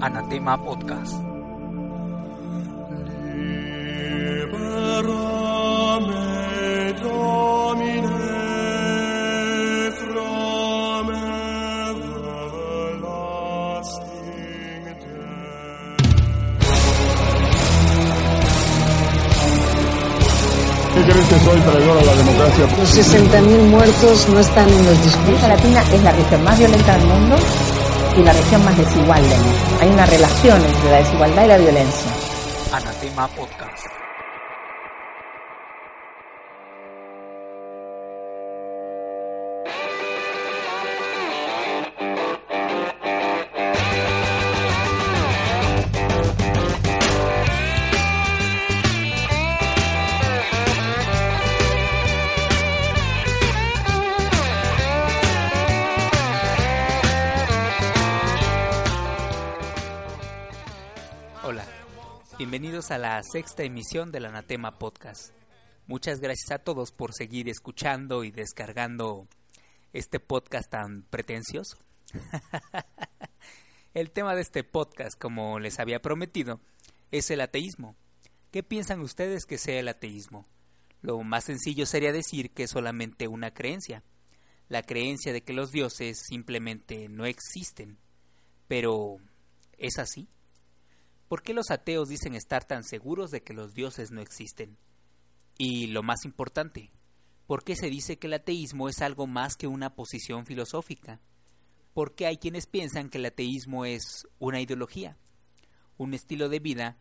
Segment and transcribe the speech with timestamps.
[0.00, 1.12] Anatema Podcast.
[20.94, 22.66] ¿Qué crees que soy traidor a la democracia?
[22.78, 25.42] Los 60.000 muertos no están en los discursos.
[25.44, 27.36] América Latina es la región más violenta del mundo
[28.18, 29.78] y la región más desigual mundo.
[29.80, 32.10] Hay una relación entre la desigualdad y la violencia.
[33.36, 33.97] Podcast.
[62.90, 65.34] A la sexta emisión del Anatema Podcast.
[65.86, 69.26] Muchas gracias a todos por seguir escuchando y descargando
[69.92, 71.76] este podcast tan pretencioso.
[73.94, 76.60] el tema de este podcast, como les había prometido,
[77.10, 77.94] es el ateísmo.
[78.50, 80.46] ¿Qué piensan ustedes que sea el ateísmo?
[81.02, 84.02] Lo más sencillo sería decir que es solamente una creencia,
[84.68, 87.98] la creencia de que los dioses simplemente no existen.
[88.66, 89.16] Pero,
[89.76, 90.28] ¿es así?
[91.28, 94.78] ¿Por qué los ateos dicen estar tan seguros de que los dioses no existen?
[95.58, 96.90] Y lo más importante,
[97.46, 101.20] ¿por qué se dice que el ateísmo es algo más que una posición filosófica?
[101.92, 105.18] ¿Por qué hay quienes piensan que el ateísmo es una ideología,
[105.98, 106.96] un estilo de vida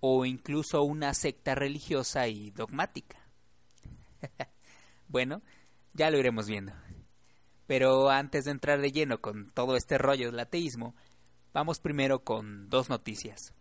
[0.00, 3.28] o incluso una secta religiosa y dogmática?
[5.08, 5.42] bueno,
[5.92, 6.72] ya lo iremos viendo.
[7.66, 10.94] Pero antes de entrar de lleno con todo este rollo del ateísmo,
[11.52, 13.52] vamos primero con dos noticias.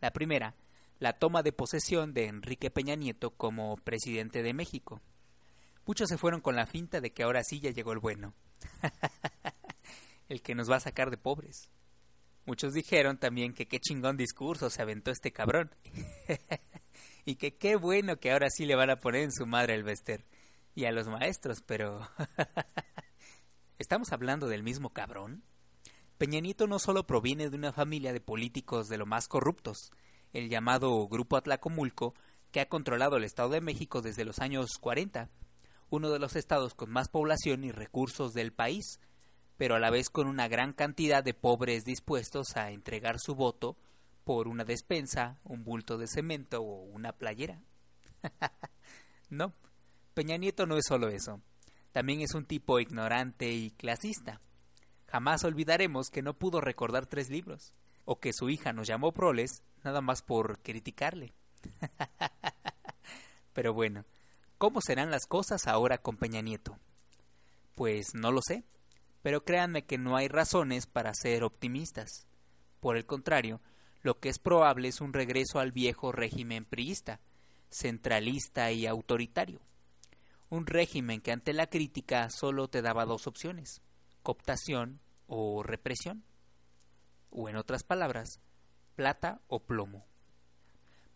[0.00, 0.54] La primera,
[0.98, 5.00] la toma de posesión de Enrique Peña Nieto como presidente de México.
[5.86, 8.34] Muchos se fueron con la finta de que ahora sí ya llegó el bueno.
[10.28, 11.70] el que nos va a sacar de pobres.
[12.44, 15.74] Muchos dijeron también que qué chingón discurso se aventó este cabrón.
[17.24, 19.84] y que qué bueno que ahora sí le van a poner en su madre el
[19.84, 20.24] Bester.
[20.74, 22.08] Y a los maestros, pero...
[23.78, 25.42] ¿Estamos hablando del mismo cabrón?
[26.18, 29.90] Peña Nieto no solo proviene de una familia de políticos de lo más corruptos,
[30.32, 32.14] el llamado Grupo Atlacomulco,
[32.52, 35.28] que ha controlado el Estado de México desde los años 40,
[35.90, 38.98] uno de los estados con más población y recursos del país,
[39.58, 43.76] pero a la vez con una gran cantidad de pobres dispuestos a entregar su voto
[44.24, 47.60] por una despensa, un bulto de cemento o una playera.
[49.28, 49.52] no,
[50.14, 51.42] Peña Nieto no es solo eso,
[51.92, 54.40] también es un tipo ignorante y clasista.
[55.06, 57.72] Jamás olvidaremos que no pudo recordar tres libros,
[58.04, 61.34] o que su hija nos llamó proles nada más por criticarle.
[63.52, 64.04] Pero bueno,
[64.58, 66.78] ¿cómo serán las cosas ahora con Peña Nieto?
[67.74, 68.64] Pues no lo sé,
[69.22, 72.26] pero créanme que no hay razones para ser optimistas.
[72.80, 73.60] Por el contrario,
[74.02, 77.20] lo que es probable es un regreso al viejo régimen priista,
[77.70, 79.60] centralista y autoritario.
[80.48, 83.82] Un régimen que ante la crítica solo te daba dos opciones,
[84.26, 84.98] cooptación
[85.28, 86.24] o represión.
[87.30, 88.40] O en otras palabras,
[88.96, 90.04] plata o plomo.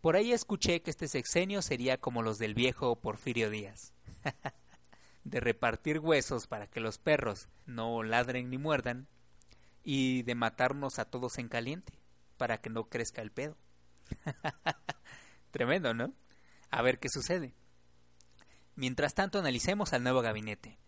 [0.00, 3.92] Por ahí escuché que este sexenio sería como los del viejo Porfirio Díaz.
[5.24, 9.08] de repartir huesos para que los perros no ladren ni muerdan
[9.82, 11.92] y de matarnos a todos en caliente
[12.36, 13.56] para que no crezca el pedo.
[15.50, 16.14] Tremendo, ¿no?
[16.70, 17.54] A ver qué sucede.
[18.76, 20.78] Mientras tanto analicemos al nuevo gabinete,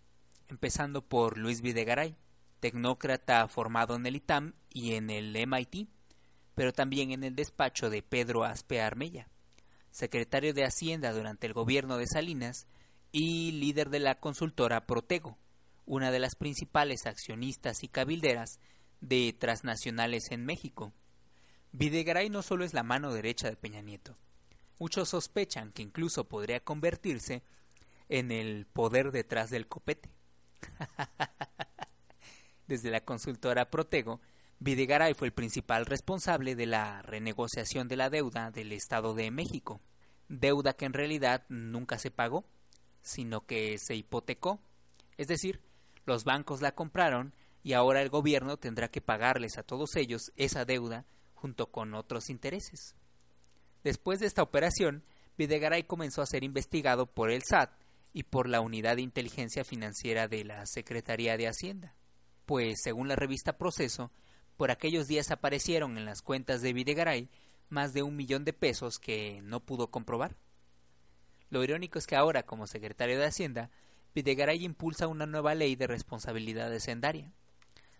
[0.52, 2.14] empezando por Luis Videgaray,
[2.60, 5.88] tecnócrata formado en el ITAM y en el MIT,
[6.54, 9.28] pero también en el despacho de Pedro Aspe Armella,
[9.90, 12.66] secretario de Hacienda durante el gobierno de Salinas
[13.12, 15.38] y líder de la consultora Protego,
[15.86, 18.60] una de las principales accionistas y cabilderas
[19.00, 20.92] de transnacionales en México.
[21.72, 24.18] Videgaray no solo es la mano derecha de Peña Nieto,
[24.78, 27.42] muchos sospechan que incluso podría convertirse
[28.10, 30.10] en el poder detrás del copete.
[32.66, 34.20] Desde la consultora Protego,
[34.58, 39.80] Videgaray fue el principal responsable de la renegociación de la deuda del Estado de México,
[40.28, 42.44] deuda que en realidad nunca se pagó,
[43.02, 44.60] sino que se hipotecó,
[45.16, 45.60] es decir,
[46.06, 50.64] los bancos la compraron y ahora el gobierno tendrá que pagarles a todos ellos esa
[50.64, 52.94] deuda junto con otros intereses.
[53.82, 55.04] Después de esta operación,
[55.36, 57.81] Videgaray comenzó a ser investigado por el SAT
[58.12, 61.94] y por la Unidad de Inteligencia Financiera de la Secretaría de Hacienda,
[62.46, 64.10] pues según la revista Proceso,
[64.56, 67.30] Por aquellos días aparecieron en las cuentas de Videgaray
[67.68, 70.36] más de un millón de pesos que no pudo comprobar.
[71.48, 73.70] Lo irónico es que ahora, como secretario de Hacienda,
[74.14, 77.32] Videgaray impulsa una nueva ley de responsabilidad hacendaria,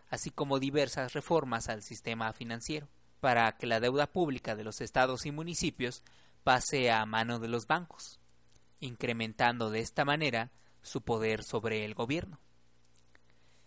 [0.09, 2.89] así como diversas reformas al sistema financiero,
[3.21, 6.03] para que la deuda pública de los estados y municipios
[6.45, 8.21] pase a mano de los bancos,
[8.83, 10.51] incrementando de esta manera
[10.83, 12.41] su poder sobre el gobierno.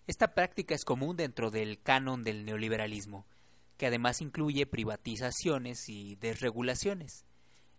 [0.08, 3.26] Esta práctica es común dentro del canon del neoliberalismo,
[3.78, 7.26] que además incluye privatizaciones y desregulaciones,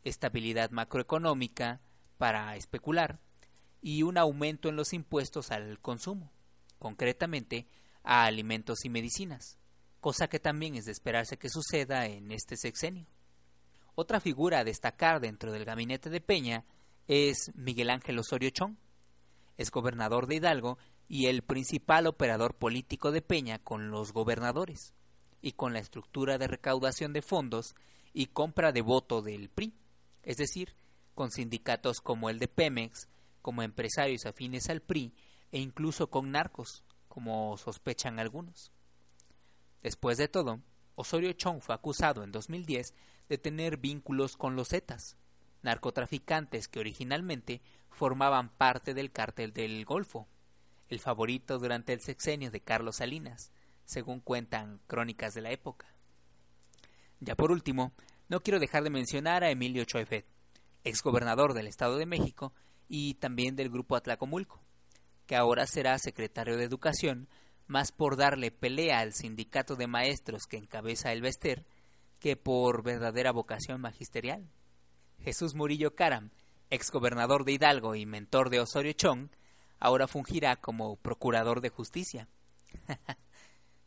[0.02, 1.80] estabilidad macroeconómica
[2.18, 3.20] para especular
[3.80, 6.32] y un aumento en los impuestos al consumo,
[6.78, 7.68] concretamente
[8.02, 9.58] a alimentos y medicinas,
[10.00, 13.06] cosa que también es de esperarse que suceda en este sexenio.
[13.94, 16.64] Otra figura a destacar dentro del gabinete de Peña
[17.06, 18.76] es Miguel Ángel Osorio Chong,
[19.56, 24.92] es gobernador de Hidalgo y el principal operador político de Peña con los gobernadores
[25.40, 27.74] y con la estructura de recaudación de fondos
[28.12, 29.74] y compra de voto del PRI,
[30.22, 30.74] es decir,
[31.14, 33.08] con sindicatos como el de Pemex,
[33.40, 35.14] como empresarios afines al PRI
[35.52, 38.72] e incluso con narcos, como sospechan algunos.
[39.82, 40.60] Después de todo,
[40.96, 42.94] Osorio Chong fue acusado en 2010
[43.28, 45.16] de tener vínculos con los Zetas,
[45.66, 47.60] narcotraficantes que originalmente
[47.90, 50.28] formaban parte del cártel del Golfo,
[50.88, 53.50] el favorito durante el sexenio de Carlos Salinas,
[53.84, 55.88] según cuentan crónicas de la época.
[57.18, 57.92] Ya por último,
[58.28, 60.26] no quiero dejar de mencionar a Emilio Choefet,
[60.84, 62.52] exgobernador del Estado de México
[62.88, 64.62] y también del Grupo Atlacomulco,
[65.26, 67.28] que ahora será secretario de Educación,
[67.66, 71.66] más por darle pelea al sindicato de maestros que encabeza el Vester
[72.20, 74.48] que por verdadera vocación magisterial.
[75.26, 76.30] Jesús Murillo Caram,
[76.70, 79.28] exgobernador de Hidalgo y mentor de Osorio Chong,
[79.80, 82.28] ahora fungirá como procurador de justicia.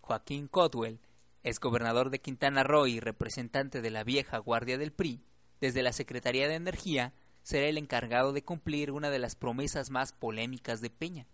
[0.02, 1.00] Joaquín Codwell,
[1.44, 5.24] exgobernador de Quintana Roo y representante de la vieja guardia del PRI,
[5.62, 10.12] desde la Secretaría de Energía, será el encargado de cumplir una de las promesas más
[10.12, 11.26] polémicas de Peña,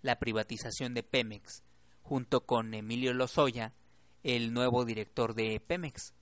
[0.00, 1.62] la privatización de Pemex,
[2.00, 3.74] junto con Emilio Lozoya,
[4.22, 6.14] el nuevo director de Pemex,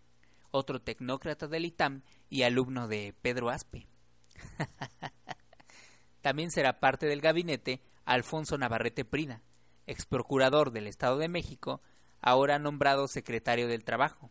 [0.55, 3.89] otro tecnócrata del ITAM y alumno de Pedro Aspe.
[6.21, 9.43] También será parte del gabinete Alfonso Navarrete Prida,
[9.87, 11.83] ex procurador del Estado de México,
[12.21, 14.31] ahora nombrado secretario del Trabajo,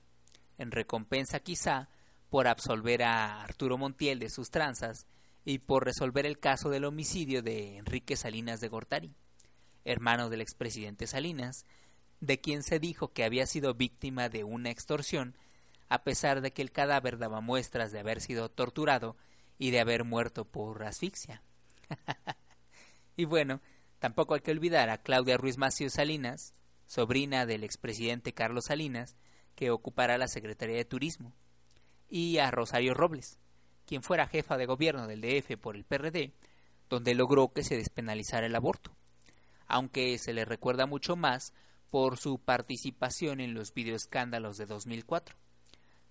[0.58, 1.90] en recompensa quizá
[2.30, 5.08] por absolver a Arturo Montiel de sus tranzas
[5.44, 9.14] y por resolver el caso del homicidio de Enrique Salinas de Gortari,
[9.84, 11.66] hermano del expresidente Salinas,
[12.22, 15.36] de quien se dijo que había sido víctima de una extorsión,
[15.89, 19.18] a pesar de que el cadáver daba muestras de haber sido torturado
[19.57, 21.41] y de haber muerto por asfixia.
[23.15, 23.62] y bueno,
[24.00, 26.53] tampoco hay que olvidar a Claudia Ruiz Macio Salinas,
[26.85, 29.15] sobrina del expresidente Carlos Salinas,
[29.56, 31.35] que ocupará la Secretaría de Turismo,
[32.09, 33.38] y a Rosario Robles,
[33.85, 36.33] quien fuera jefa de gobierno del DF por el PRD,
[36.89, 38.95] donde logró que se despenalizara el aborto,
[39.68, 41.53] aunque se le recuerda mucho más
[41.89, 45.35] por su participación en los videoescándalos de 2004,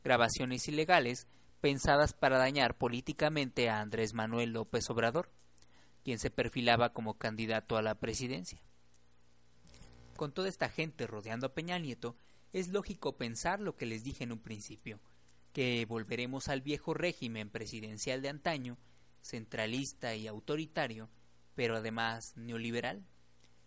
[0.03, 1.27] grabaciones ilegales
[1.61, 5.31] pensadas para dañar políticamente a Andrés Manuel López Obrador,
[6.03, 8.61] quien se perfilaba como candidato a la presidencia.
[10.17, 12.17] Con toda esta gente rodeando a Peña Nieto,
[12.53, 15.01] es lógico pensar lo que les dije en un principio,
[15.53, 18.79] que volveremos al viejo régimen presidencial de antaño,
[19.21, 21.09] centralista y autoritario,
[21.55, 23.05] pero además neoliberal,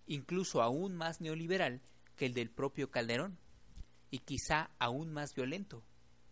[0.05, 1.81] incluso aún más neoliberal
[2.15, 3.38] que el del propio Calderón,
[4.12, 5.83] y quizá aún más violento,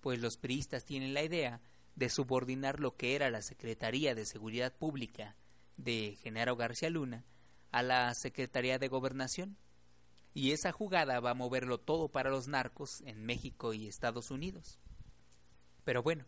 [0.04, 1.62] pues los priistas tienen la idea
[1.96, 5.38] de subordinar lo que era la Secretaría de Seguridad Pública
[5.78, 7.24] de Genaro García Luna
[7.72, 9.58] a la Secretaría de Gobernación.
[10.34, 14.78] Y esa jugada va a moverlo todo para los narcos en México y Estados Unidos.
[15.86, 16.26] Pero bueno,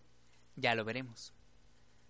[0.55, 1.34] ya lo veremos.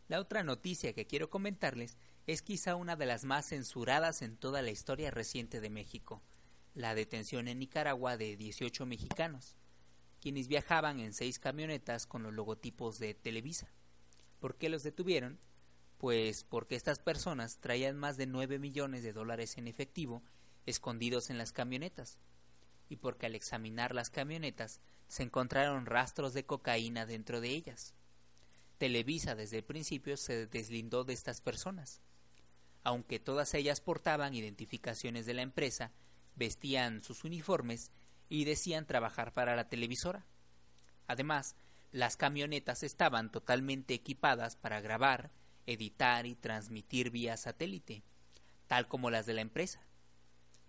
[0.07, 4.61] La otra noticia que quiero comentarles es quizá una de las más censuradas en toda
[4.61, 6.21] la historia reciente de México,
[6.75, 9.55] la detención en Nicaragua de 18 mexicanos,
[10.25, 13.71] quienes viajaban en seis camionetas con los logotipos de Televisa.
[14.39, 15.37] ¿Por qué los detuvieron?
[15.99, 20.23] Pues porque estas personas traían más de 9 millones de dólares en efectivo
[20.65, 22.17] escondidos en las camionetas,
[22.89, 27.93] y porque al examinar las camionetas se encontraron rastros de cocaína dentro de ellas.
[28.79, 32.01] Televisa desde el principio se deslindó de estas personas.
[32.83, 35.91] Aunque todas ellas portaban identificaciones de la empresa,
[36.35, 37.91] vestían sus uniformes
[38.29, 40.25] y decían trabajar para la televisora.
[41.07, 41.55] Además,
[41.91, 45.31] las camionetas estaban totalmente equipadas para grabar,
[45.65, 48.03] editar y transmitir vía satélite,
[48.67, 49.81] tal como las de la empresa,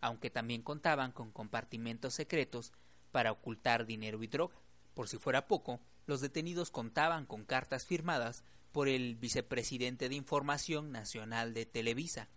[0.00, 2.72] aunque también contaban con compartimentos secretos
[3.10, 4.56] para ocultar dinero y droga.
[4.94, 10.92] Por si fuera poco, los detenidos contaban con cartas firmadas por el vicepresidente de Información
[10.92, 12.28] Nacional de Televisa,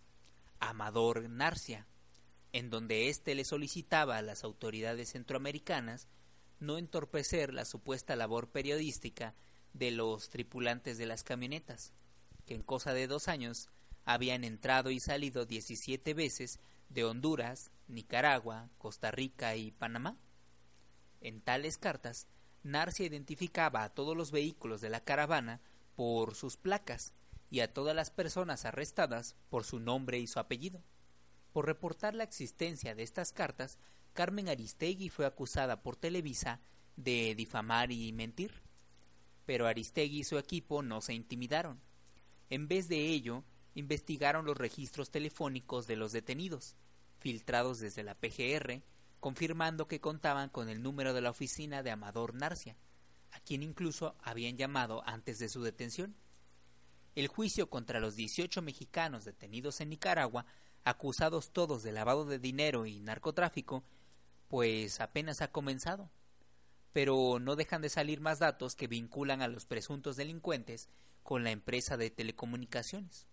[0.60, 1.86] Amador Narcia,
[2.54, 6.08] en donde éste le solicitaba a las autoridades centroamericanas
[6.60, 9.36] no entorpecer la supuesta labor periodística
[9.74, 11.94] de los tripulantes de las camionetas,
[12.46, 13.70] que en cosa de dos años
[14.06, 20.18] habían entrado y salido 17 veces de Honduras, Nicaragua, Costa Rica y Panamá.
[21.22, 22.28] En tales cartas,
[22.64, 25.62] Narcia identificaba a todos los vehículos de la caravana
[25.96, 27.14] por sus placas
[27.50, 30.84] y a todas las personas arrestadas por su nombre y su apellido.
[31.52, 33.78] Por reportar la existencia de estas cartas,
[34.14, 36.62] Carmen Aristegui fue acusada por Televisa
[36.96, 38.52] de difamar y mentir.
[39.46, 41.80] Pero Aristegui y su equipo no se intimidaron.
[42.50, 43.44] En vez de ello,
[43.76, 46.76] investigaron los registros telefónicos de los detenidos,
[47.18, 48.84] filtrados desde la PGR,
[49.20, 52.78] confirmando que contaban con el número de la oficina de Amador Narcia,
[53.32, 56.16] a quien incluso habían llamado antes de su detención.
[57.16, 60.46] El juicio contra los 18 mexicanos detenidos en Nicaragua,
[60.84, 63.84] acusados todos de lavado de dinero y narcotráfico,
[64.48, 66.10] pues apenas ha comenzado.
[66.94, 70.90] Pero no dejan de salir más datos que vinculan a los presuntos delincuentes
[71.24, 73.28] con la empresa de telecomunicaciones.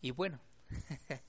[0.00, 0.40] Y bueno,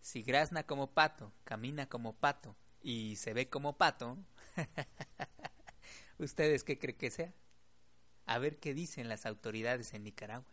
[0.00, 4.18] si grazna como pato, camina como pato y se ve como pato,
[6.18, 7.32] ¿ustedes qué creen que sea?
[8.26, 10.52] A ver qué dicen las autoridades en Nicaragua.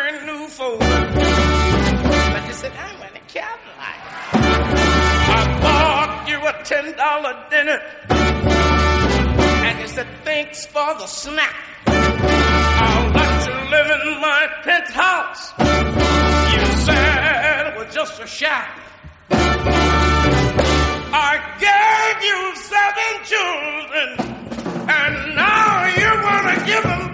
[0.00, 3.98] brand new phone, but you said I'm in a Cadillac.
[4.32, 7.80] I bought you a ten dollar dinner,
[9.66, 11.54] and you said thanks for the snack.
[11.86, 15.52] I'll let you live in my penthouse.
[16.54, 18.70] You said it was just a shack.
[21.12, 21.32] I
[21.68, 22.40] gave you
[22.72, 24.08] seven children,
[24.88, 27.09] and now you wanna give them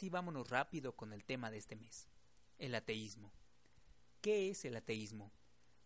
[0.00, 2.08] sí vámonos rápido con el tema de este mes,
[2.56, 3.34] el ateísmo.
[4.22, 5.30] ¿Qué es el ateísmo?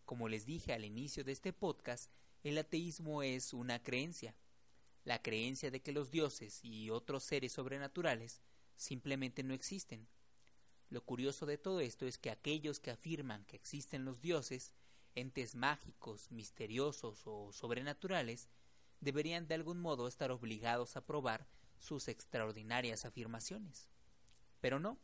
[0.05, 2.13] Como les dije al inicio de este podcast,
[2.45, 4.37] el ateísmo es una creencia,
[5.03, 8.41] la creencia de que los dioses y otros seres sobrenaturales
[8.77, 10.07] simplemente no existen.
[10.91, 14.75] Lo curioso de todo esto es que aquellos que afirman que existen los dioses,
[15.17, 18.49] entes mágicos, misteriosos o sobrenaturales,
[19.01, 21.49] deberían de algún modo estar obligados a probar
[21.81, 23.89] sus extraordinarias afirmaciones.
[24.65, 24.99] Pero no,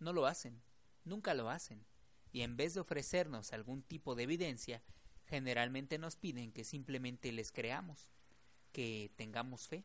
[0.00, 0.60] no lo hacen,
[1.04, 1.86] nunca lo hacen,
[2.32, 4.82] y en vez de ofrecernos algún tipo de evidencia,
[5.24, 8.10] generalmente nos piden que simplemente les creamos,
[8.72, 9.84] que tengamos fe.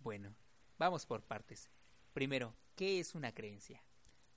[0.00, 0.34] Bueno,
[0.76, 1.70] vamos por partes.
[2.12, 3.80] Primero, ¿qué es una creencia?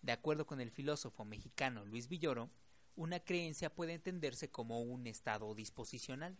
[0.03, 2.51] De acuerdo con el filósofo mexicano Luis Villoro,
[2.95, 6.37] una creencia puede entenderse como un estado disposicional,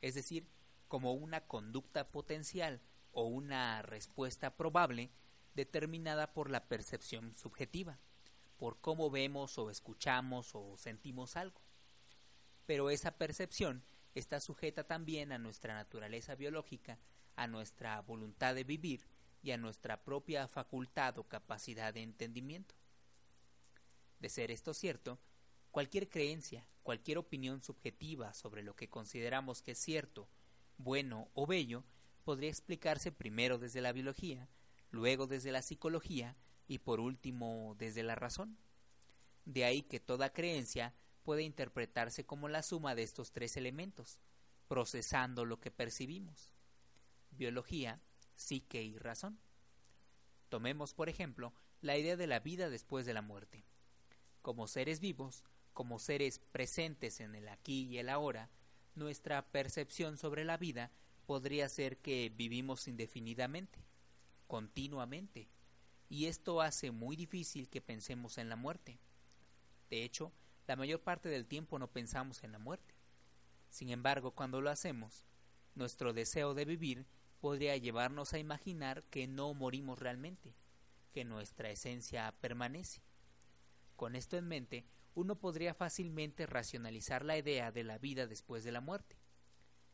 [0.00, 0.48] es decir,
[0.88, 2.80] como una conducta potencial
[3.12, 5.10] o una respuesta probable
[5.54, 7.98] determinada por la percepción subjetiva,
[8.56, 11.60] por cómo vemos o escuchamos o sentimos algo.
[12.66, 13.82] Pero esa percepción
[14.14, 16.98] está sujeta también a nuestra naturaleza biológica,
[17.36, 19.06] a nuestra voluntad de vivir
[19.42, 22.74] y a nuestra propia facultad o capacidad de entendimiento.
[24.18, 25.18] De ser esto cierto,
[25.70, 30.28] cualquier creencia, cualquier opinión subjetiva sobre lo que consideramos que es cierto,
[30.76, 31.84] bueno o bello,
[32.24, 34.48] podría explicarse primero desde la biología,
[34.90, 38.58] luego desde la psicología y por último desde la razón.
[39.44, 44.18] De ahí que toda creencia puede interpretarse como la suma de estos tres elementos,
[44.68, 46.52] procesando lo que percibimos.
[47.30, 48.00] Biología,
[48.34, 49.38] psique y razón.
[50.48, 53.64] Tomemos, por ejemplo, la idea de la vida después de la muerte.
[54.42, 58.50] Como seres vivos, como seres presentes en el aquí y el ahora,
[58.94, 60.90] nuestra percepción sobre la vida
[61.26, 63.78] podría ser que vivimos indefinidamente,
[64.50, 65.48] continuamente,
[66.08, 68.98] y esto hace muy difícil que pensemos en la muerte.
[69.90, 70.32] De hecho,
[70.66, 72.96] la mayor parte del tiempo no pensamos en la muerte.
[73.68, 75.24] Sin embargo, cuando lo hacemos,
[75.76, 77.06] nuestro deseo de vivir
[77.38, 80.56] podría llevarnos a imaginar que no morimos realmente,
[81.12, 83.02] que nuestra esencia permanece.
[83.94, 84.84] Con esto en mente,
[85.14, 89.16] uno podría fácilmente racionalizar la idea de la vida después de la muerte,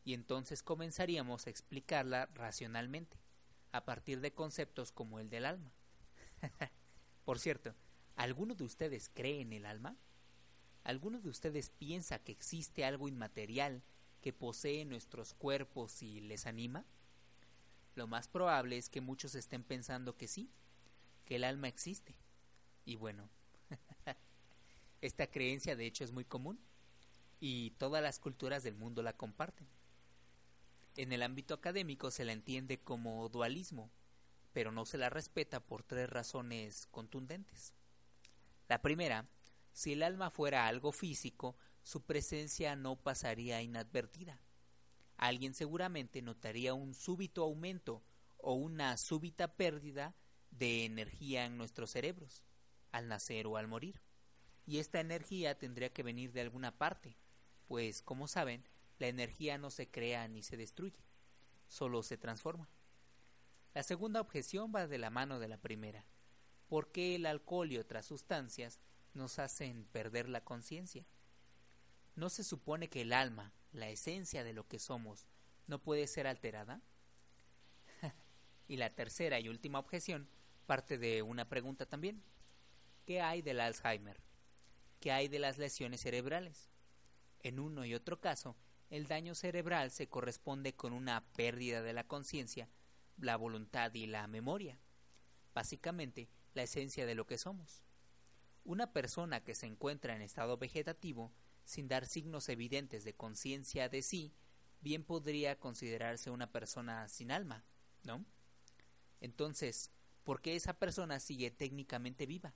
[0.03, 3.19] y entonces comenzaríamos a explicarla racionalmente,
[3.71, 5.71] a partir de conceptos como el del alma.
[7.25, 7.75] Por cierto,
[8.15, 9.97] ¿alguno de ustedes cree en el alma?
[10.83, 13.83] ¿Alguno de ustedes piensa que existe algo inmaterial
[14.21, 16.85] que posee nuestros cuerpos y les anima?
[17.95, 20.49] Lo más probable es que muchos estén pensando que sí,
[21.25, 22.15] que el alma existe.
[22.85, 23.29] Y bueno,
[25.01, 26.59] esta creencia de hecho es muy común
[27.39, 29.67] y todas las culturas del mundo la comparten.
[30.97, 33.91] En el ámbito académico se la entiende como dualismo,
[34.51, 37.75] pero no se la respeta por tres razones contundentes.
[38.67, 39.29] La primera,
[39.73, 44.41] si el alma fuera algo físico, su presencia no pasaría inadvertida.
[45.17, 48.03] Alguien seguramente notaría un súbito aumento
[48.37, 50.15] o una súbita pérdida
[50.49, 52.43] de energía en nuestros cerebros,
[52.91, 54.01] al nacer o al morir.
[54.65, 57.19] Y esta energía tendría que venir de alguna parte,
[57.67, 58.67] pues, como saben,
[58.99, 61.03] la energía no se crea ni se destruye,
[61.67, 62.69] solo se transforma.
[63.73, 66.05] La segunda objeción va de la mano de la primera.
[66.67, 68.79] ¿por qué el alcohol y otras sustancias
[69.13, 71.05] nos hacen perder la conciencia?
[72.15, 75.27] ¿No se supone que el alma, la esencia de lo que somos,
[75.67, 76.81] no puede ser alterada?
[78.67, 80.29] y la tercera y última objeción
[80.65, 82.23] parte de una pregunta también.
[83.05, 84.19] ¿Qué hay del Alzheimer?
[84.99, 86.69] ¿Qué hay de las lesiones cerebrales?
[87.39, 88.57] En uno y otro caso,
[88.89, 92.69] el daño cerebral se corresponde con una pérdida de la conciencia,
[93.17, 94.79] la voluntad y la memoria.
[95.53, 97.83] Básicamente, la esencia de lo que somos.
[98.63, 104.01] Una persona que se encuentra en estado vegetativo, sin dar signos evidentes de conciencia de
[104.01, 104.33] sí,
[104.81, 107.65] bien podría considerarse una persona sin alma,
[108.03, 108.25] ¿no?
[109.19, 109.91] Entonces,
[110.23, 112.53] ¿por qué esa persona sigue técnicamente viva?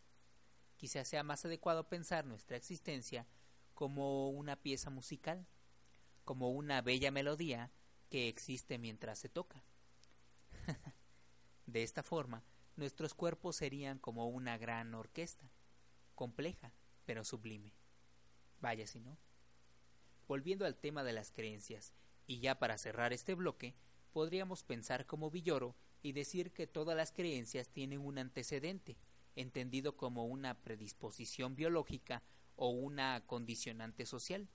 [0.78, 3.28] Quizás sea más adecuado pensar nuestra existencia
[3.74, 5.46] como una pieza musical,
[6.26, 7.72] como una bella melodía
[8.10, 9.64] que existe mientras se toca.
[11.66, 12.44] de esta forma,
[12.76, 15.50] nuestros cuerpos serían como una gran orquesta,
[16.16, 16.74] compleja,
[17.06, 17.74] pero sublime.
[18.60, 19.18] Vaya si no.
[20.28, 21.94] Volviendo al tema de las creencias,
[22.28, 23.76] y ya para cerrar este bloque,
[24.14, 28.98] podríamos pensar como Villoro y decir que todas las creencias tienen un antecedente,
[29.36, 32.24] entendido como una predisposición biológica
[32.56, 34.48] o una condicionante social.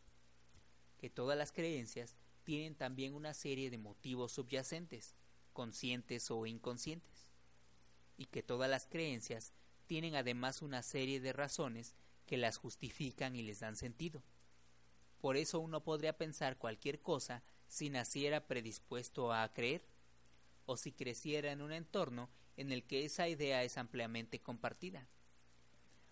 [1.07, 5.14] Que todas las creencias tienen también una serie de motivos subyacentes,
[5.53, 7.29] conscientes o inconscientes.
[8.16, 9.53] Y que todas las creencias
[9.87, 11.95] tienen además una serie de razones
[12.27, 14.25] que las justifican y les dan sentido.
[15.21, 19.87] Por eso uno podría pensar cualquier cosa si naciera predispuesto a creer,
[20.64, 25.07] o si creciera en un entorno en el que esa idea es ampliamente compartida.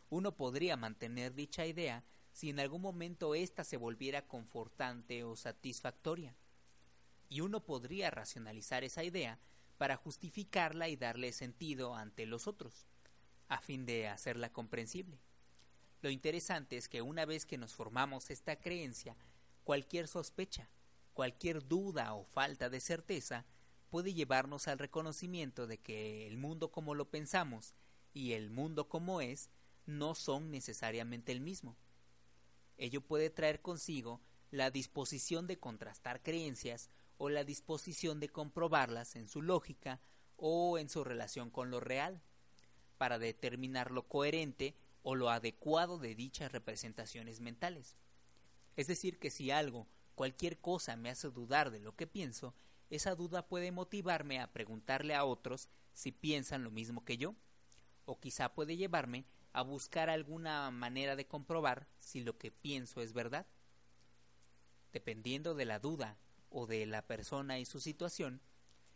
[0.09, 2.05] Uno podría mantener dicha idea
[2.35, 6.35] si en algún momento ésta se volviera confortante o satisfactoria.
[7.29, 9.39] Y uno podría racionalizar esa idea
[9.79, 12.87] para justificarla y darle sentido ante los otros,
[13.47, 15.21] a fin de hacerla comprensible.
[16.03, 19.17] Lo interesante es que una vez que nos formamos esta creencia,
[19.63, 20.69] cualquier sospecha,
[21.13, 23.47] cualquier duda o falta de certeza
[23.91, 27.75] puede llevarnos al reconocimiento de que el mundo como lo pensamos
[28.13, 29.51] y el mundo como es
[29.87, 31.77] no son necesariamente el mismo.
[32.77, 39.29] Ello puede traer consigo la disposición de contrastar creencias o la disposición de comprobarlas en
[39.29, 40.01] su lógica
[40.37, 42.23] o en su relación con lo real,
[42.99, 47.97] para determinar lo coherente o lo adecuado de dichas representaciones mentales.
[48.77, 52.55] Es decir, que si algo, cualquier cosa me hace dudar de lo que pienso,
[52.91, 57.35] esa duda puede motivarme a preguntarle a otros si piensan lo mismo que yo,
[58.05, 59.25] o quizá puede llevarme
[59.55, 63.47] a buscar alguna manera de comprobar si lo que pienso es verdad.
[64.93, 66.19] Dependiendo de la duda
[66.51, 68.43] o de la persona y su situación,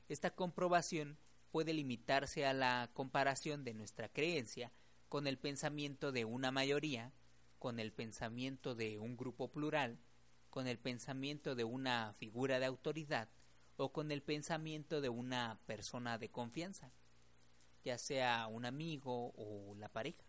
[0.08, 1.16] esta comprobación
[1.52, 4.72] puede limitarse a la comparación de nuestra creencia
[5.08, 7.12] con el pensamiento de una mayoría,
[7.60, 10.00] con el pensamiento de un grupo plural,
[10.50, 13.28] con el pensamiento de una figura de autoridad
[13.76, 16.90] o con el pensamiento de una persona de confianza,
[17.84, 20.27] ya sea un amigo o la pareja.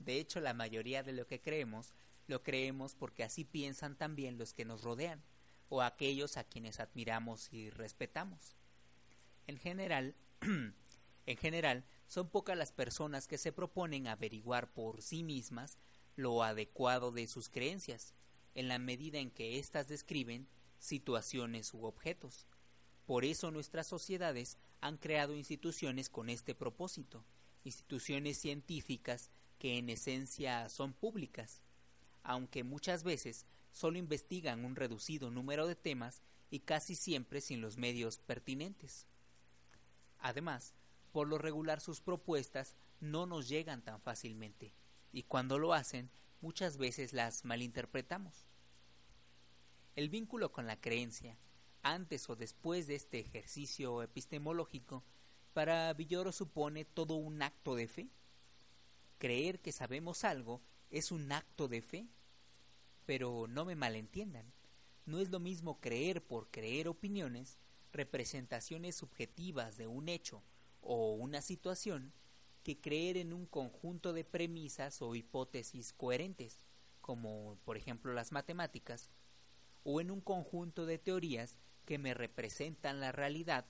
[0.00, 1.94] De hecho, la mayoría de lo que creemos
[2.26, 5.22] lo creemos porque así piensan también los que nos rodean
[5.68, 8.56] o aquellos a quienes admiramos y respetamos.
[9.46, 10.14] En general,
[11.26, 15.78] en general, son pocas las personas que se proponen averiguar por sí mismas
[16.16, 18.14] lo adecuado de sus creencias,
[18.54, 22.46] en la medida en que éstas describen situaciones u objetos.
[23.06, 27.24] Por eso nuestras sociedades han creado instituciones con este propósito,
[27.64, 29.30] instituciones científicas
[29.60, 31.60] que en esencia son públicas,
[32.24, 37.76] aunque muchas veces solo investigan un reducido número de temas y casi siempre sin los
[37.76, 39.06] medios pertinentes.
[40.18, 40.74] Además,
[41.12, 44.74] por lo regular sus propuestas no nos llegan tan fácilmente,
[45.12, 48.46] y cuando lo hacen, muchas veces las malinterpretamos.
[49.94, 51.36] El vínculo con la creencia,
[51.82, 55.04] antes o después de este ejercicio epistemológico,
[55.52, 58.08] para Villoro supone todo un acto de fe.
[59.20, 62.08] Creer que sabemos algo es un acto de fe.
[63.04, 64.50] Pero no me malentiendan,
[65.04, 67.58] no es lo mismo creer por creer opiniones,
[67.92, 70.42] representaciones subjetivas de un hecho
[70.80, 72.14] o una situación,
[72.62, 76.58] que creer en un conjunto de premisas o hipótesis coherentes,
[77.02, 79.10] como por ejemplo las matemáticas,
[79.84, 83.66] o en un conjunto de teorías que me representan la realidad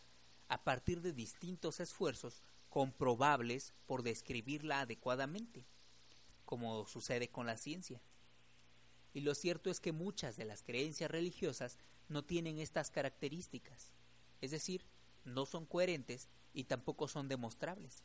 [0.47, 5.67] a partir de distintos esfuerzos comprobables por describirla adecuadamente,
[6.47, 8.01] como sucede con la ciencia.
[9.13, 11.77] Y lo cierto es que muchas de las creencias religiosas
[12.09, 13.93] no tienen estas características,
[14.41, 14.87] es decir,
[15.25, 18.03] no son coherentes y tampoco son demostrables.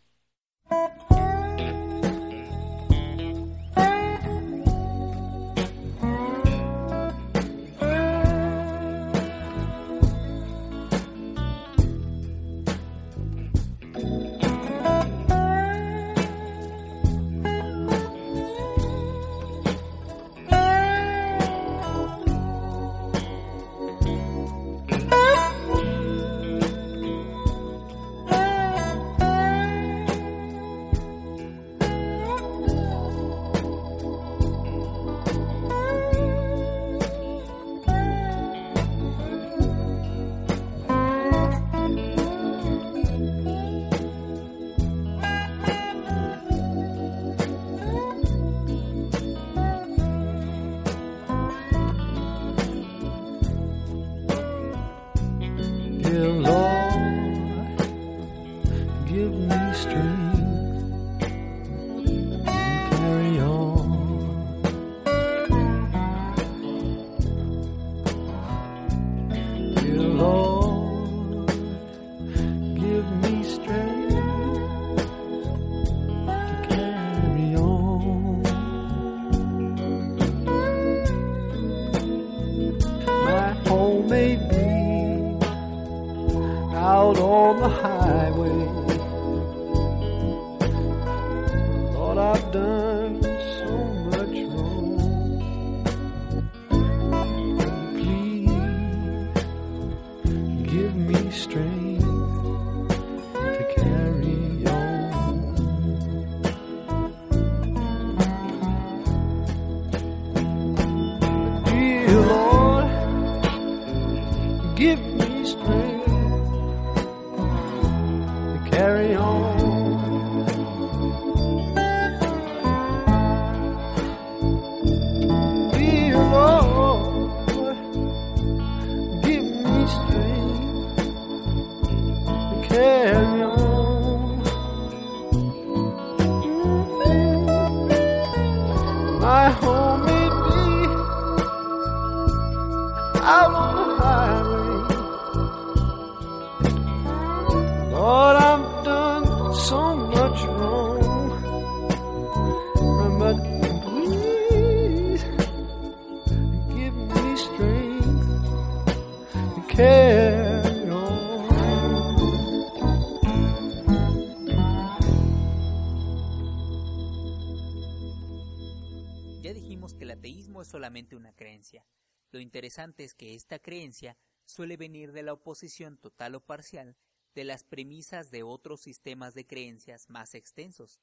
[172.31, 176.97] Lo interesante es que esta creencia suele venir de la oposición total o parcial
[177.33, 181.01] de las premisas de otros sistemas de creencias más extensos,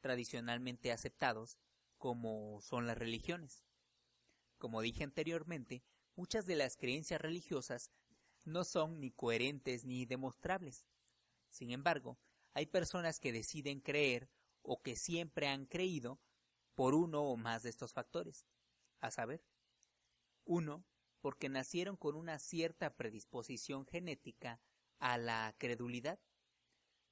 [0.00, 1.58] tradicionalmente aceptados,
[1.96, 3.64] como son las religiones.
[4.58, 5.82] Como dije anteriormente,
[6.16, 7.90] muchas de las creencias religiosas
[8.44, 10.84] no son ni coherentes ni demostrables.
[11.48, 12.18] Sin embargo,
[12.52, 14.28] hay personas que deciden creer
[14.62, 16.20] o que siempre han creído
[16.74, 18.46] por uno o más de estos factores,
[19.00, 19.44] a saber,
[20.44, 20.84] uno,
[21.20, 24.60] porque nacieron con una cierta predisposición genética
[24.98, 26.18] a la credulidad,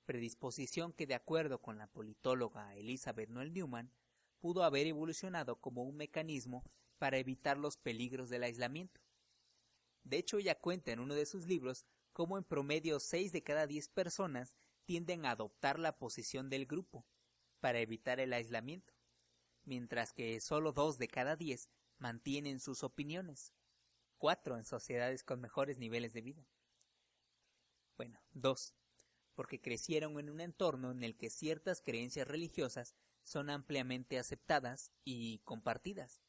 [0.04, 3.92] predisposición que de acuerdo con la politóloga Elizabeth Noel Newman
[4.40, 6.64] pudo haber evolucionado como un mecanismo
[6.98, 9.00] para evitar los peligros del aislamiento.
[10.04, 13.66] De hecho, ella cuenta en uno de sus libros cómo en promedio 6 de cada
[13.66, 17.06] 10 personas tienden a adoptar la posición del grupo
[17.60, 18.92] para evitar el aislamiento,
[19.64, 21.68] mientras que solo 2 de cada 10
[22.02, 23.54] mantienen sus opiniones,
[24.18, 26.48] 4 en sociedades con mejores niveles de vida.
[27.96, 28.74] Bueno, 2,
[29.36, 35.38] porque crecieron en un entorno en el que ciertas creencias religiosas son ampliamente aceptadas y
[35.44, 36.20] compartidas.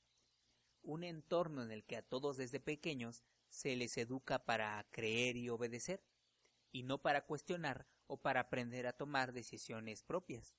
[0.84, 5.50] Un entorno en el que a todos desde pequeños se les educa para creer y
[5.50, 6.06] obedecer,
[6.72, 10.54] y no para cuestionar o para aprender a tomar decisiones propias.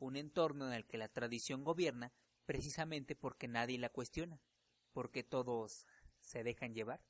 [0.00, 2.12] Un entorno en el que la tradición gobierna
[2.44, 4.40] precisamente porque nadie la cuestiona,
[4.92, 5.86] porque todos
[6.20, 7.02] se dejan llevar.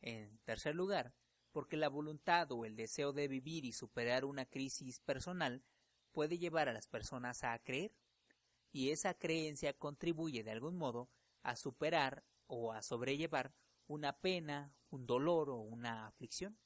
[0.00, 1.14] En tercer lugar,
[1.52, 5.64] porque la voluntad o el deseo de vivir y superar una crisis personal
[6.12, 7.94] puede llevar a las personas a creer,
[8.72, 11.10] y esa creencia contribuye de algún modo
[11.42, 13.54] a superar o a sobrellevar
[13.86, 16.58] una pena, un dolor o una aflicción.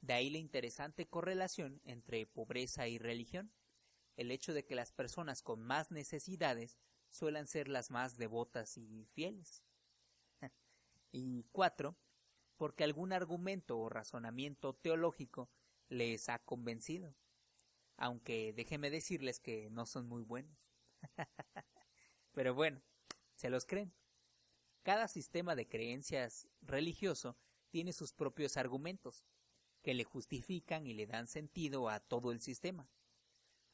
[0.00, 3.52] De ahí la interesante correlación entre pobreza y religión,
[4.16, 6.78] el hecho de que las personas con más necesidades
[7.10, 9.62] suelen ser las más devotas y fieles.
[11.12, 11.96] y cuatro,
[12.56, 15.50] porque algún argumento o razonamiento teológico
[15.88, 17.14] les ha convencido.
[17.98, 20.58] aunque déjenme decirles que no son muy buenos.
[22.32, 22.82] Pero bueno,
[23.34, 23.94] se los creen.
[24.82, 27.38] Cada sistema de creencias religioso
[27.70, 29.24] tiene sus propios argumentos,
[29.82, 32.88] que le justifican y le dan sentido a todo el sistema.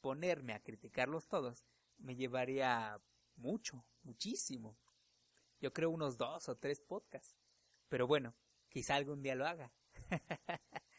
[0.02, 1.64] Ponerme a criticarlos todos
[1.96, 3.00] me llevaría
[3.36, 4.76] mucho, muchísimo.
[5.60, 7.38] Yo creo unos dos o tres podcasts.
[7.88, 8.34] Pero bueno,
[8.68, 9.72] quizá algún día lo haga.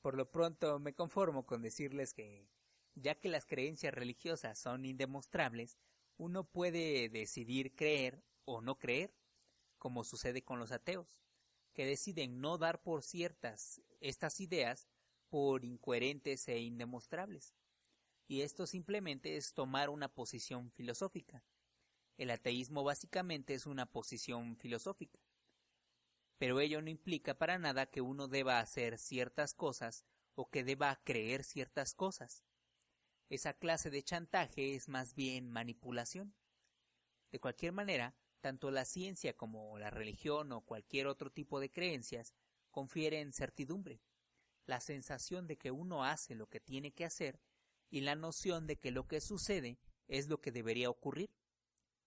[0.00, 2.48] Por lo pronto me conformo con decirles que,
[2.94, 5.78] ya que las creencias religiosas son indemostrables,
[6.16, 9.14] uno puede decidir creer o no creer,
[9.76, 11.20] como sucede con los ateos,
[11.74, 14.88] que deciden no dar por ciertas estas ideas
[15.28, 17.54] por incoherentes e indemostrables.
[18.32, 21.44] Y esto simplemente es tomar una posición filosófica.
[22.16, 25.20] El ateísmo básicamente es una posición filosófica.
[26.38, 30.98] Pero ello no implica para nada que uno deba hacer ciertas cosas o que deba
[31.04, 32.42] creer ciertas cosas.
[33.28, 36.34] Esa clase de chantaje es más bien manipulación.
[37.32, 42.32] De cualquier manera, tanto la ciencia como la religión o cualquier otro tipo de creencias
[42.70, 44.00] confieren certidumbre,
[44.64, 47.38] la sensación de que uno hace lo que tiene que hacer
[47.92, 49.78] y la noción de que lo que sucede
[50.08, 51.30] es lo que debería ocurrir.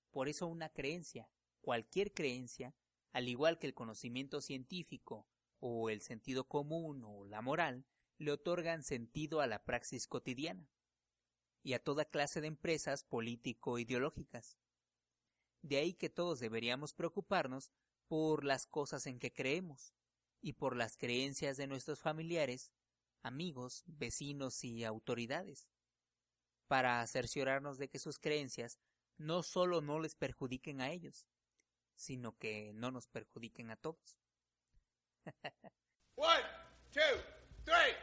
[0.09, 1.29] Por eso una creencia,
[1.61, 2.73] cualquier creencia,
[3.13, 5.27] al igual que el conocimiento científico
[5.59, 7.85] o el sentido común o la moral,
[8.17, 10.67] le otorgan sentido a la praxis cotidiana
[11.61, 14.57] y a toda clase de empresas político-ideológicas.
[15.61, 17.71] De ahí que todos deberíamos preocuparnos
[18.07, 19.93] por las cosas en que creemos
[20.41, 22.73] y por las creencias de nuestros familiares,
[23.21, 25.67] amigos, vecinos y autoridades,
[26.67, 28.79] para cerciorarnos de que sus creencias
[29.17, 31.25] no solo no les perjudiquen a ellos,
[31.95, 34.17] sino que no nos perjudiquen a todos.
[36.15, 36.43] One,
[36.91, 37.01] two,
[37.63, 37.95] three.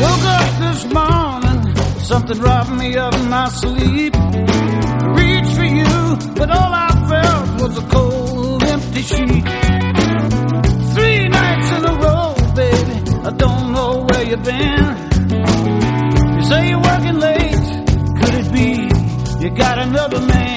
[0.00, 4.17] Woke up this morning, something robbed me of my sleep.
[6.36, 9.44] But all I felt was a cold, empty sheet.
[10.94, 12.96] Three nights in a row, baby,
[13.28, 14.84] I don't know where you've been.
[16.36, 17.66] You say you're working late,
[18.18, 20.47] could it be you got another man?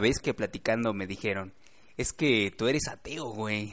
[0.00, 1.54] Vez que platicando me dijeron,
[1.96, 3.72] es que tú eres ateo, güey.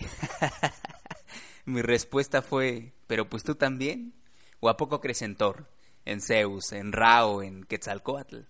[1.65, 4.13] Mi respuesta fue, pero pues tú también.
[4.59, 5.69] ¿O a poco crees en Thor,
[6.05, 8.41] en Zeus, en Rao, en Quetzalcoatl?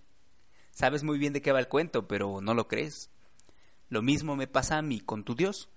[0.72, 3.10] Sabes muy bien de qué va el cuento, pero no lo crees.
[3.90, 5.70] Lo mismo me pasa a mí con tu Dios.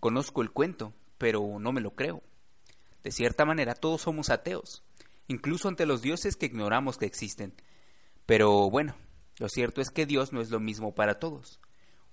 [0.00, 2.22] Conozco el cuento, pero no me lo creo.
[3.02, 4.82] De cierta manera todos somos ateos,
[5.28, 7.54] incluso ante los dioses que ignoramos que existen.
[8.26, 8.96] Pero bueno,
[9.38, 11.60] lo cierto es que Dios no es lo mismo para todos.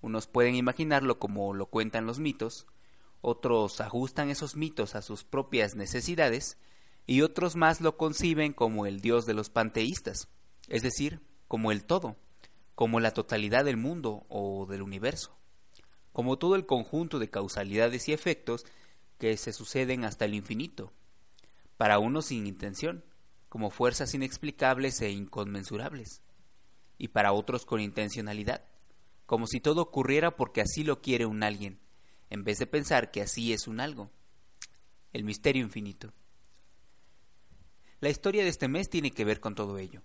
[0.01, 2.67] Unos pueden imaginarlo como lo cuentan los mitos,
[3.21, 6.57] otros ajustan esos mitos a sus propias necesidades
[7.05, 10.27] y otros más lo conciben como el Dios de los panteístas,
[10.67, 12.17] es decir, como el todo,
[12.75, 15.37] como la totalidad del mundo o del universo,
[16.11, 18.65] como todo el conjunto de causalidades y efectos
[19.17, 20.91] que se suceden hasta el infinito,
[21.77, 23.05] para unos sin intención,
[23.47, 26.22] como fuerzas inexplicables e inconmensurables
[26.97, 28.63] y para otros con intencionalidad,
[29.25, 31.79] como si todo ocurriera porque así lo quiere un alguien,
[32.29, 34.11] en vez de pensar que así es un algo.
[35.11, 36.13] El misterio infinito.
[37.99, 40.01] La historia de este mes tiene que ver con todo ello.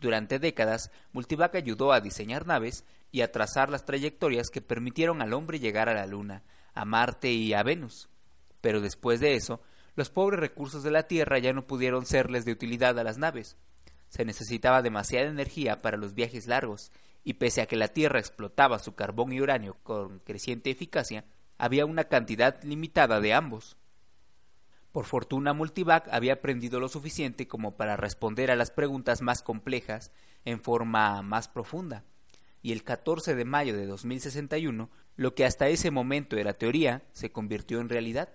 [0.00, 5.34] Durante décadas, Multivac ayudó a diseñar naves y a trazar las trayectorias que permitieron al
[5.34, 6.42] hombre llegar a la Luna,
[6.74, 8.08] a Marte y a Venus.
[8.62, 9.60] Pero después de eso,
[9.94, 13.58] los pobres recursos de la Tierra ya no pudieron serles de utilidad a las naves.
[14.08, 16.90] Se necesitaba demasiada energía para los viajes largos,
[17.22, 21.24] y pese a que la Tierra explotaba su carbón y uranio con creciente eficacia,
[21.58, 23.76] había una cantidad limitada de ambos.
[24.90, 30.12] Por fortuna Multivac había aprendido lo suficiente como para responder a las preguntas más complejas
[30.44, 32.04] en forma más profunda,
[32.62, 37.32] y el 14 de mayo de 2061, lo que hasta ese momento era teoría, se
[37.32, 38.30] convirtió en realidad.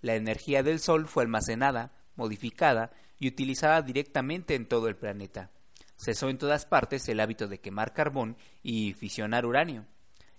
[0.00, 2.90] La energía del Sol fue almacenada, modificada
[3.20, 5.52] y utilizada directamente en todo el planeta.
[5.96, 9.86] Cesó en todas partes el hábito de quemar carbón y fisionar uranio,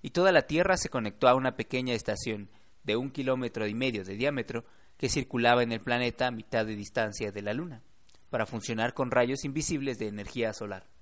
[0.01, 2.49] y toda la Tierra se conectó a una pequeña estación
[2.83, 4.65] de un kilómetro y medio de diámetro
[4.97, 7.81] que circulaba en el planeta a mitad de distancia de la Luna,
[8.29, 10.92] para funcionar con rayos invisibles de energía solar.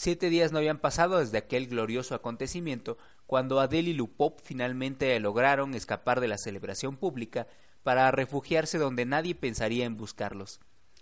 [0.00, 5.74] Siete días no habían pasado desde aquel glorioso acontecimiento cuando Adele y Lupop finalmente lograron
[5.74, 7.48] escapar de la celebración pública
[7.82, 10.60] para refugiarse donde nadie pensaría en buscarlos,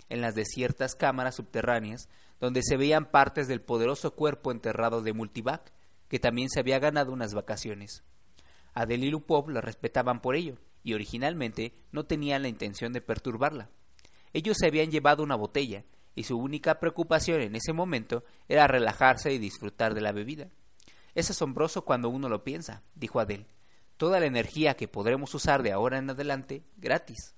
[0.09, 2.09] en las desiertas cámaras subterráneas
[2.41, 5.75] donde se veían partes del poderoso cuerpo enterrado de Multivac,
[6.09, 8.03] que también se había ganado unas vacaciones.
[8.73, 13.69] Adele y Lupov la respetaban por ello, y originalmente no tenían la intención de perturbarla.
[14.33, 15.85] Ellos se habían llevado una botella,
[16.17, 20.49] y su única preocupación en ese momento era relajarse y disfrutar de la bebida.
[21.15, 23.47] Es asombroso cuando uno lo piensa, dijo Adele.
[23.97, 27.37] Toda la energía que podremos usar de ahora en adelante, gratis.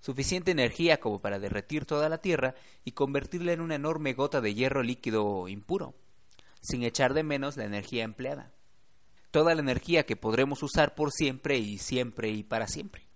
[0.00, 2.54] Suficiente energía como para derretir toda la Tierra
[2.84, 5.94] y convertirla en una enorme gota de hierro líquido impuro,
[6.60, 8.52] sin echar de menos la energía empleada
[9.36, 13.06] toda la energía que podremos usar por siempre y siempre y para siempre.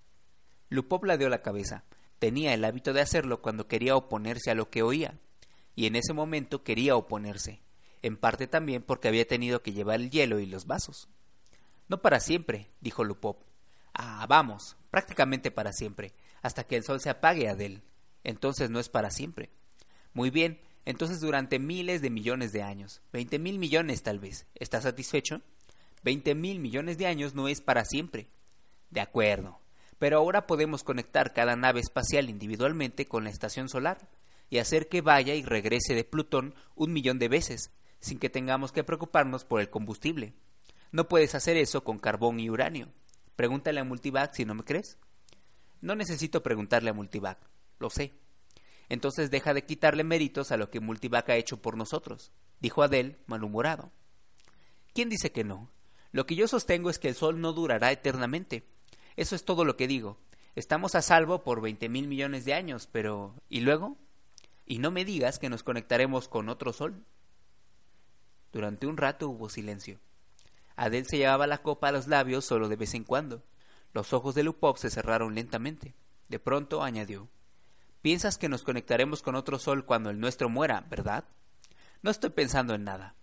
[0.68, 1.84] Lupop la dio la cabeza.
[2.20, 5.18] Tenía el hábito de hacerlo cuando quería oponerse a lo que oía,
[5.74, 7.62] y en ese momento quería oponerse,
[8.02, 11.08] en parte también porque había tenido que llevar el hielo y los vasos.
[11.88, 13.42] No para siempre, dijo Lupop.
[13.94, 16.12] Ah, vamos, prácticamente para siempre,
[16.42, 17.82] hasta que el sol se apague, Adel.
[18.22, 19.50] Entonces no es para siempre.
[20.12, 24.46] Muy bien, entonces durante miles de millones de años, veinte mil millones tal vez.
[24.54, 25.40] ¿Estás satisfecho?
[26.02, 28.28] Veinte mil millones de años no es para siempre.
[28.90, 29.58] De acuerdo.
[30.00, 34.08] Pero ahora podemos conectar cada nave espacial individualmente con la estación solar
[34.48, 37.70] y hacer que vaya y regrese de Plutón un millón de veces,
[38.00, 40.32] sin que tengamos que preocuparnos por el combustible.
[40.90, 42.88] No puedes hacer eso con carbón y uranio.
[43.36, 44.96] Pregúntale a Multivac si no me crees.
[45.82, 47.38] No necesito preguntarle a Multivac,
[47.78, 48.14] lo sé.
[48.88, 53.18] Entonces deja de quitarle méritos a lo que Multivac ha hecho por nosotros, dijo Adel,
[53.26, 53.92] malhumorado.
[54.94, 55.70] ¿Quién dice que no?
[56.10, 58.64] Lo que yo sostengo es que el Sol no durará eternamente.
[59.16, 60.18] Eso es todo lo que digo.
[60.54, 63.96] Estamos a salvo por veinte mil millones de años, pero ¿y luego?
[64.66, 67.04] Y no me digas que nos conectaremos con otro Sol.
[68.52, 70.00] Durante un rato hubo silencio.
[70.76, 73.42] Adel se llevaba la copa a los labios solo de vez en cuando.
[73.92, 75.94] Los ojos de Lupov se cerraron lentamente.
[76.28, 77.28] De pronto añadió
[78.02, 81.24] Piensas que nos conectaremos con otro sol cuando el nuestro muera, ¿verdad?
[82.02, 83.14] No estoy pensando en nada.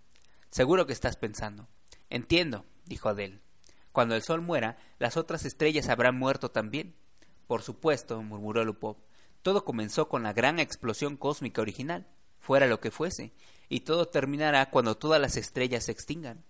[0.52, 1.68] Seguro que estás pensando.
[2.12, 3.42] Entiendo, dijo Adele.
[3.98, 6.94] Cuando el sol muera, las otras estrellas habrán muerto también.
[7.48, 8.98] Por supuesto, murmuró Lupov.
[9.42, 12.06] Todo comenzó con la gran explosión cósmica original,
[12.38, 13.34] fuera lo que fuese,
[13.70, 16.46] y todo terminará cuando todas las estrellas se extingan.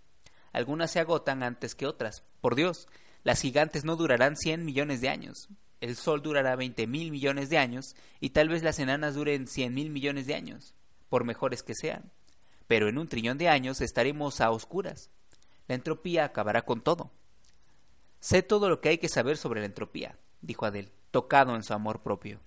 [0.52, 2.26] Algunas se agotan antes que otras.
[2.42, 2.90] Por Dios,
[3.24, 5.48] las gigantes no durarán cien millones de años.
[5.80, 9.74] El Sol durará veinte mil millones de años, y tal vez las enanas duren cien
[9.74, 10.76] mil millones de años,
[11.08, 12.12] por mejores que sean.
[12.68, 15.12] Pero en un trillón de años estaremos a oscuras.
[15.70, 17.14] La entropía acabará con todo.
[18.28, 21.74] Sé todo lo que hay que saber sobre la entropía, dijo Adel, tocado en su
[21.74, 22.42] amor propio.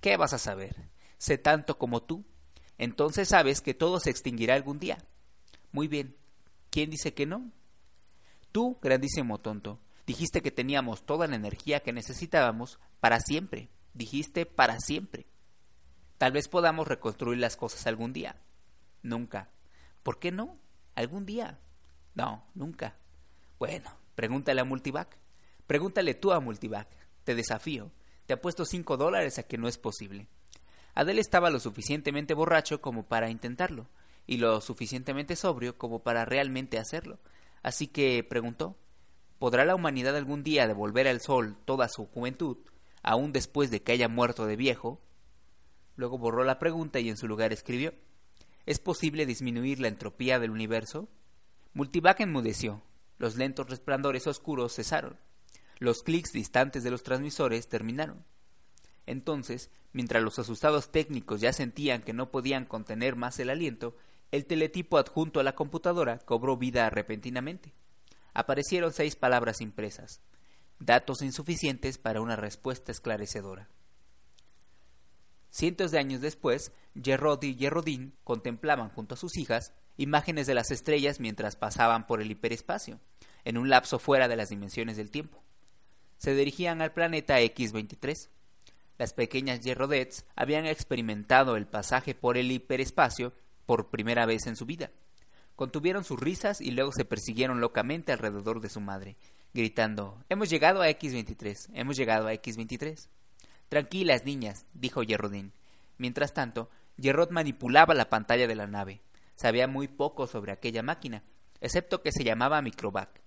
[0.00, 0.76] ¿Qué vas a saber?
[1.18, 2.24] Sé tanto como tú.
[2.78, 4.98] Entonces sabes que todo se extinguirá algún día.
[5.72, 6.16] Muy bien.
[6.70, 7.50] ¿Quién dice que no?
[8.52, 13.70] Tú, grandísimo tonto, dijiste que teníamos toda la energía que necesitábamos para siempre.
[13.94, 15.26] Dijiste para siempre.
[16.16, 18.36] Tal vez podamos reconstruir las cosas algún día.
[19.02, 19.50] Nunca.
[20.04, 20.60] ¿Por qué no?
[20.94, 21.58] Algún día.
[22.14, 22.94] No, nunca.
[23.58, 25.18] Bueno, pregúntale a Multivac.
[25.66, 26.88] Pregúntale tú a Multivac.
[27.24, 27.90] Te desafío.
[28.26, 30.28] Te apuesto cinco dólares a que no es posible.
[30.94, 33.88] Adel estaba lo suficientemente borracho como para intentarlo,
[34.26, 37.18] y lo suficientemente sobrio como para realmente hacerlo.
[37.62, 38.76] Así que preguntó
[39.38, 42.58] ¿Podrá la humanidad algún día devolver al Sol toda su juventud,
[43.02, 45.00] aun después de que haya muerto de viejo?
[45.96, 47.92] Luego borró la pregunta y en su lugar escribió
[48.66, 51.08] ¿Es posible disminuir la entropía del universo?
[51.74, 52.82] Multivac enmudeció.
[53.22, 55.16] Los lentos resplandores oscuros cesaron.
[55.78, 58.24] Los clics distantes de los transmisores terminaron.
[59.06, 63.96] Entonces, mientras los asustados técnicos ya sentían que no podían contener más el aliento,
[64.32, 67.72] el teletipo adjunto a la computadora cobró vida repentinamente.
[68.34, 70.20] Aparecieron seis palabras impresas,
[70.80, 73.68] datos insuficientes para una respuesta esclarecedora.
[75.50, 80.70] Cientos de años después, Gerrod y Gerrodin contemplaban junto a sus hijas imágenes de las
[80.70, 83.00] estrellas mientras pasaban por el hiperespacio,
[83.44, 85.42] en un lapso fuera de las dimensiones del tiempo.
[86.18, 88.28] Se dirigían al planeta X-23.
[88.98, 93.32] Las pequeñas Gerrodets habían experimentado el pasaje por el hiperespacio
[93.66, 94.90] por primera vez en su vida.
[95.56, 99.16] Contuvieron sus risas y luego se persiguieron locamente alrededor de su madre,
[99.52, 103.08] gritando Hemos llegado a X-23, hemos llegado a X-23.
[103.68, 105.52] Tranquilas, niñas, dijo Gerrodin.
[105.98, 106.68] Mientras tanto,
[107.00, 109.00] Gerrod manipulaba la pantalla de la nave.
[109.42, 111.24] Sabía muy poco sobre aquella máquina,
[111.60, 113.20] excepto que se llamaba Microvac,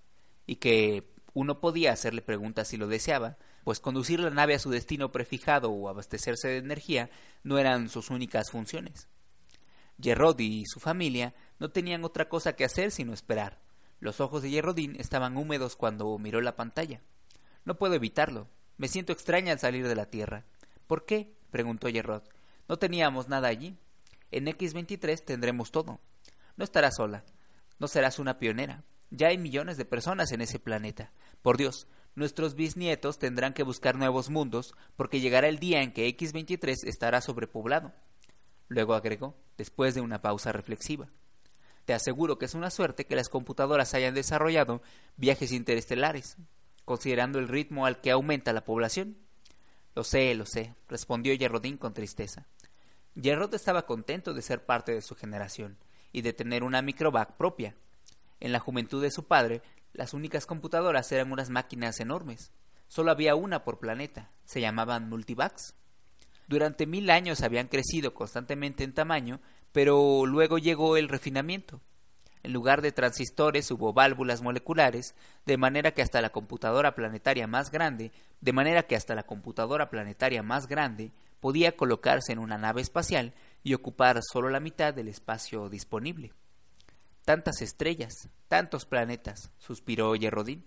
[0.46, 4.70] y que uno podía hacerle preguntas si lo deseaba, pues conducir la nave a su
[4.70, 7.10] destino prefijado o abastecerse de energía
[7.42, 9.08] no eran sus únicas funciones.
[10.00, 13.60] Gerrod y su familia no tenían otra cosa que hacer sino esperar.
[14.00, 17.02] Los ojos de Gerrodín estaban húmedos cuando miró la pantalla.
[17.66, 18.48] No puedo evitarlo.
[18.78, 20.46] Me siento extraña al salir de la Tierra.
[20.86, 21.36] ¿Por qué?
[21.50, 22.22] preguntó Gerrod.
[22.68, 23.76] No teníamos nada allí.
[24.30, 26.00] En X23 tendremos todo.
[26.56, 27.24] No estarás sola.
[27.78, 28.84] No serás una pionera.
[29.10, 31.12] Ya hay millones de personas en ese planeta.
[31.42, 36.08] Por Dios, nuestros bisnietos tendrán que buscar nuevos mundos porque llegará el día en que
[36.08, 37.92] X23 estará sobrepoblado.
[38.68, 41.08] Luego agregó, después de una pausa reflexiva.
[41.84, 44.82] Te aseguro que es una suerte que las computadoras hayan desarrollado
[45.16, 46.36] viajes interestelares,
[46.84, 49.18] considerando el ritmo al que aumenta la población.
[49.94, 52.48] Lo sé, lo sé, respondió Gerrodín con tristeza.
[53.20, 55.78] Gerrod estaba contento de ser parte de su generación
[56.12, 57.74] y de tener una microvac propia.
[58.40, 59.62] En la juventud de su padre,
[59.94, 62.52] las únicas computadoras eran unas máquinas enormes.
[62.88, 64.30] Solo había una por planeta.
[64.44, 65.74] Se llamaban multivacs.
[66.46, 69.40] Durante mil años habían crecido constantemente en tamaño,
[69.72, 71.80] pero luego llegó el refinamiento.
[72.42, 75.14] En lugar de transistores hubo válvulas moleculares,
[75.46, 79.90] de manera que hasta la computadora planetaria más grande, de manera que hasta la computadora
[79.90, 85.08] planetaria más grande podía colocarse en una nave espacial y ocupar solo la mitad del
[85.08, 86.32] espacio disponible.
[87.24, 90.64] Tantas estrellas, tantos planetas, suspiró Yerrodín,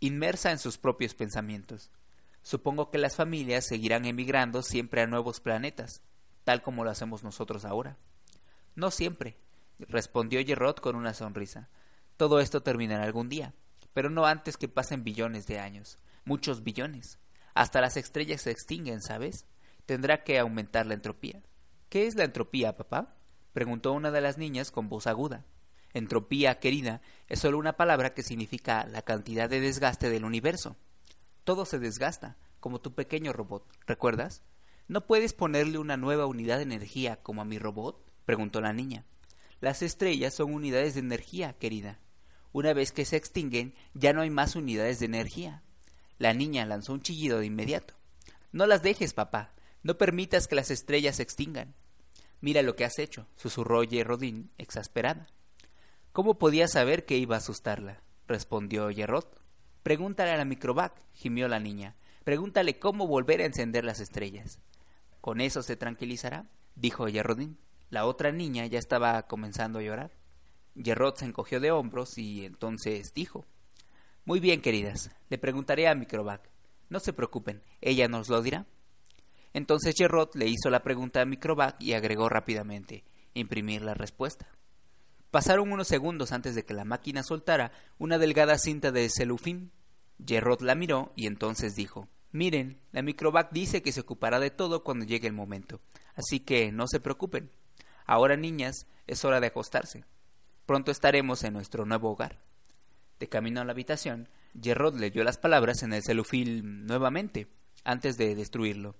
[0.00, 1.90] inmersa en sus propios pensamientos.
[2.42, 6.02] Supongo que las familias seguirán emigrando siempre a nuevos planetas,
[6.44, 7.96] tal como lo hacemos nosotros ahora.
[8.74, 9.36] No siempre,
[9.78, 11.68] respondió Gerrod con una sonrisa.
[12.16, 13.54] Todo esto terminará algún día,
[13.92, 17.18] pero no antes que pasen billones de años, muchos billones.
[17.54, 19.46] Hasta las estrellas se extinguen, ¿sabes?
[19.90, 21.42] Tendrá que aumentar la entropía.
[21.88, 23.16] ¿Qué es la entropía, papá?
[23.52, 25.44] preguntó una de las niñas con voz aguda.
[25.92, 30.76] Entropía, querida, es solo una palabra que significa la cantidad de desgaste del universo.
[31.42, 34.44] Todo se desgasta, como tu pequeño robot, ¿recuerdas?
[34.86, 38.00] ¿No puedes ponerle una nueva unidad de energía como a mi robot?
[38.24, 39.06] preguntó la niña.
[39.60, 41.98] Las estrellas son unidades de energía, querida.
[42.52, 45.64] Una vez que se extinguen, ya no hay más unidades de energía.
[46.16, 47.94] La niña lanzó un chillido de inmediato.
[48.52, 49.52] No las dejes, papá.
[49.82, 51.74] No permitas que las estrellas se extingan.
[52.40, 55.26] Mira lo que has hecho, susurró Yerrodín, exasperada.
[56.12, 58.02] ¿Cómo podía saber que iba a asustarla?
[58.26, 59.26] respondió Yerrod.
[59.82, 61.96] Pregúntale a la microvac, gimió la niña.
[62.24, 64.58] Pregúntale cómo volver a encender las estrellas.
[65.20, 66.46] ¿Con eso se tranquilizará?
[66.74, 67.58] dijo Yerrodín.
[67.90, 70.12] La otra niña ya estaba comenzando a llorar.
[70.76, 73.46] Gerrod se encogió de hombros y entonces dijo
[74.24, 76.48] Muy bien, queridas, le preguntaré a Microvac.
[76.88, 78.66] No se preocupen, ella nos lo dirá.
[79.52, 84.46] Entonces Gerrod le hizo la pregunta a Microvac y agregó rápidamente imprimir la respuesta.
[85.30, 89.70] Pasaron unos segundos antes de que la máquina soltara una delgada cinta de celufín.
[90.24, 94.84] Gerrod la miró y entonces dijo Miren, la Microvac dice que se ocupará de todo
[94.84, 95.80] cuando llegue el momento,
[96.14, 97.50] así que no se preocupen.
[98.06, 100.04] Ahora, niñas, es hora de acostarse.
[100.66, 102.40] Pronto estaremos en nuestro nuevo hogar.
[103.18, 104.28] De camino a la habitación,
[104.60, 107.48] Gerrod leyó las palabras en el celufil nuevamente,
[107.84, 108.94] antes de destruirlo.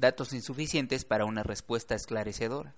[0.00, 2.74] Datos insuficientes para una respuesta esclarecedora.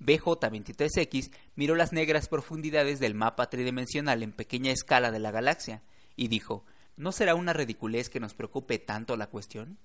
[0.00, 5.82] BJ-23X miró las negras profundidades del mapa tridimensional en pequeña escala de la galaxia
[6.16, 6.64] y dijo,
[6.96, 9.76] ¿no será una ridiculez que nos preocupe tanto la cuestión?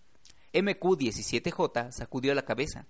[0.53, 2.87] MQ-17J sacudió la cabeza.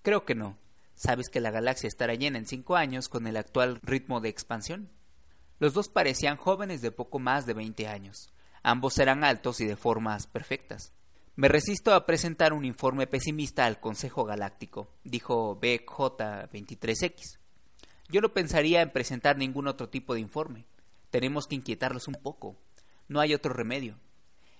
[0.00, 0.56] Creo que no.
[0.94, 4.88] ¿Sabes que la galaxia estará llena en cinco años con el actual ritmo de expansión?
[5.58, 8.32] Los dos parecían jóvenes de poco más de 20 años.
[8.62, 10.94] Ambos eran altos y de formas perfectas.
[11.34, 17.38] Me resisto a presentar un informe pesimista al Consejo Galáctico, dijo BJ23X.
[18.10, 20.66] Yo no pensaría en presentar ningún otro tipo de informe.
[21.08, 22.58] Tenemos que inquietarlos un poco.
[23.08, 23.98] No hay otro remedio.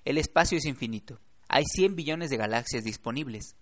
[0.07, 1.20] El espacio es infinito.
[1.47, 3.55] Hay 100 billones de galaxias disponibles.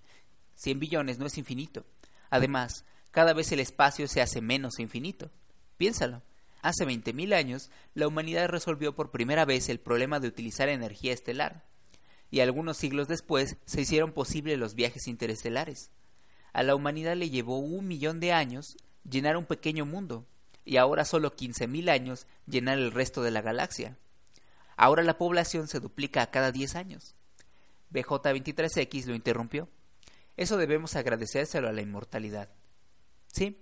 [0.55, 1.85] 100 billones no es infinito.
[2.31, 5.33] Además, cada vez el espacio se hace menos infinito.
[5.79, 6.23] Piénsalo.
[6.63, 11.65] Hace 20.000 años, la humanidad resolvió por primera vez el problema de utilizar energía estelar,
[12.31, 15.91] y algunos siglos después se hicieron posibles los viajes interestelares.
[16.53, 18.77] A la humanidad le llevó un millón de años
[19.09, 20.27] llenar un pequeño mundo,
[20.65, 23.97] y ahora solo 15.000 años llenar el resto de la galaxia.
[24.77, 27.15] Ahora la población se duplica a cada 10 años.
[27.93, 29.69] BJ23X lo interrumpió.
[30.37, 32.49] Eso debemos agradecérselo a la inmortalidad.
[33.27, 33.59] Sí,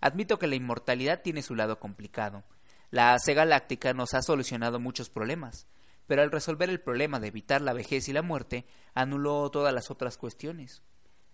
[0.00, 2.44] admito que la inmortalidad tiene su lado complicado.
[2.90, 5.66] La AC galáctica nos ha solucionado muchos problemas,
[6.06, 9.90] pero al resolver el problema de evitar la vejez y la muerte, anuló todas las
[9.90, 10.82] otras cuestiones.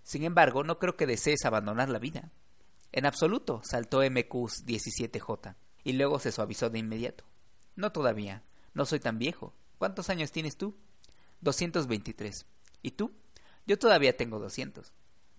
[0.03, 2.33] Sin embargo, no creo que desees abandonar la vida.
[2.93, 5.55] En absoluto, saltó MQ-17J,
[5.85, 7.25] y luego se suavizó de inmediato.
[7.77, 8.43] No todavía,
[8.75, 9.55] no soy tan viejo.
[9.79, 10.77] ¿Cuántos años tienes tú?
[11.41, 12.47] 223.
[12.83, 13.13] ¿Y tú?
[13.67, 14.93] Yo todavía tengo 200.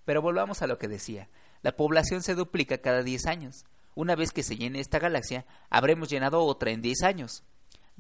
[0.06, 1.30] Pero volvamos a lo que decía.
[1.62, 3.66] La población se duplica cada 10 años.
[3.94, 7.44] Una vez que se llene esta galaxia, habremos llenado otra en 10 años.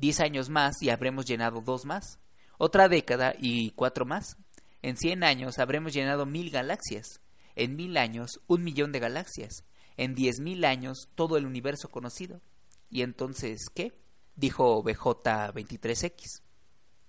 [0.01, 2.19] 10 años más y habremos llenado dos más.
[2.57, 4.35] Otra década y cuatro más.
[4.81, 7.21] En 100 años habremos llenado mil galaxias.
[7.55, 9.63] En mil años, un millón de galaxias.
[9.97, 12.41] En diez mil años, todo el universo conocido.
[12.89, 13.93] ¿Y entonces qué?
[14.35, 16.41] Dijo BJ23X.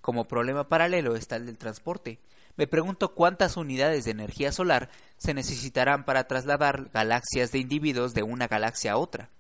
[0.03, 2.21] Como problema paralelo está el del transporte.
[2.57, 8.23] Me pregunto cuántas unidades de energía solar se necesitarán para trasladar galaxias de individuos de
[8.23, 9.31] una galaxia a otra.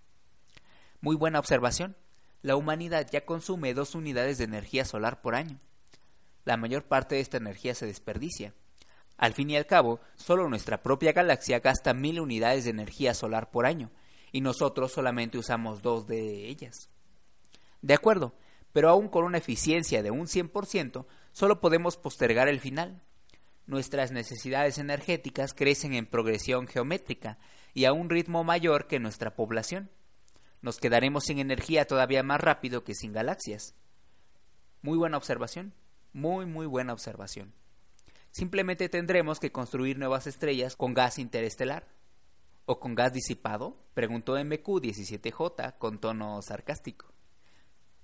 [1.02, 1.96] Muy buena observación.
[2.42, 5.58] La humanidad ya consume dos unidades de energía solar por año.
[6.44, 8.52] La mayor parte de esta energía se desperdicia.
[9.16, 13.52] Al fin y al cabo, solo nuestra propia galaxia gasta mil unidades de energía solar
[13.52, 13.90] por año,
[14.32, 16.90] y nosotros solamente usamos dos de ellas.
[17.80, 18.34] De acuerdo,
[18.72, 23.02] pero aún con una eficiencia de un 100%, solo podemos postergar el final.
[23.66, 27.38] Nuestras necesidades energéticas crecen en progresión geométrica
[27.74, 29.90] y a un ritmo mayor que nuestra población.
[30.62, 33.74] Nos quedaremos sin energía todavía más rápido que sin galaxias.
[34.80, 35.74] Muy buena observación,
[36.12, 37.52] muy muy buena observación.
[38.30, 41.88] Simplemente tendremos que construir nuevas estrellas con gas interestelar.
[42.64, 43.76] ¿O con gas disipado?
[43.92, 47.12] preguntó MQ17J con tono sarcástico.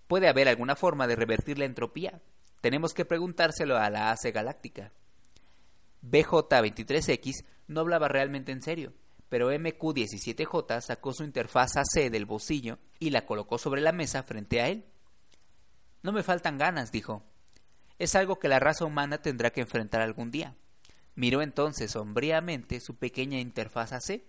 [0.08, 2.20] ¿Puede haber alguna forma de revertir la entropía?
[2.60, 4.92] Tenemos que preguntárselo a la AC galáctica.
[6.02, 8.92] BJ23X no hablaba realmente en serio,
[9.28, 14.60] pero MQ17J sacó su interfaz AC del bolsillo y la colocó sobre la mesa frente
[14.60, 14.84] a él.
[16.02, 17.22] No me faltan ganas, dijo.
[17.98, 20.56] Es algo que la raza humana tendrá que enfrentar algún día.
[21.14, 24.22] Miró entonces sombríamente su pequeña interfaz AC.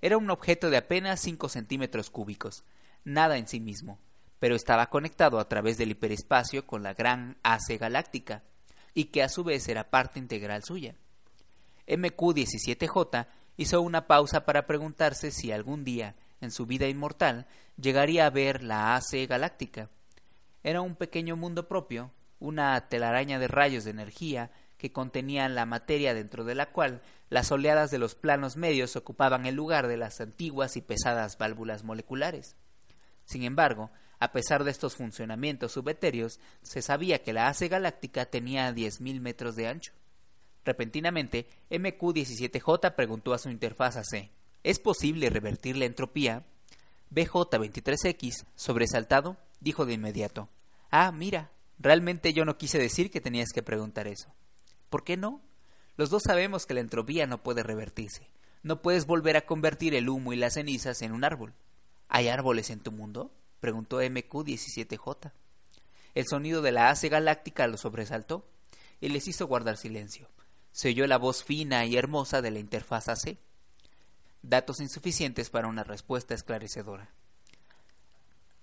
[0.00, 2.64] Era un objeto de apenas 5 centímetros cúbicos,
[3.04, 3.98] nada en sí mismo,
[4.38, 8.42] pero estaba conectado a través del hiperespacio con la gran AC galáctica,
[8.94, 10.94] y que a su vez era parte integral suya.
[11.86, 13.26] MQ-17J
[13.56, 17.46] hizo una pausa para preguntarse si algún día, en su vida inmortal,
[17.76, 19.90] llegaría a ver la AC galáctica.
[20.62, 26.14] Era un pequeño mundo propio, una telaraña de rayos de energía que contenían la materia
[26.14, 27.00] dentro de la cual
[27.30, 31.84] las oleadas de los planos medios ocupaban el lugar de las antiguas y pesadas válvulas
[31.84, 32.56] moleculares.
[33.24, 38.70] Sin embargo, a pesar de estos funcionamientos subetéreos, se sabía que la AC galáctica tenía
[38.72, 39.92] 10.000 metros de ancho.
[40.64, 44.30] Repentinamente, MQ-17J preguntó a su interfaz AC,
[44.62, 46.46] ¿es posible revertir la entropía?
[47.10, 50.48] BJ-23X, sobresaltado, dijo de inmediato,
[50.90, 54.32] Ah, mira, realmente yo no quise decir que tenías que preguntar eso.
[54.88, 55.42] ¿Por qué no?
[55.96, 58.30] Los dos sabemos que la entropía no puede revertirse.
[58.62, 61.52] No puedes volver a convertir el humo y las cenizas en un árbol.
[62.08, 63.32] ¿Hay árboles en tu mundo?
[63.60, 65.32] preguntó MQ-17J.
[66.14, 68.48] El sonido de la hace galáctica lo sobresaltó
[69.00, 70.28] y les hizo guardar silencio.
[70.74, 73.38] Se oyó la voz fina y hermosa de la interfaz AC.
[74.42, 77.14] Datos insuficientes para una respuesta esclarecedora.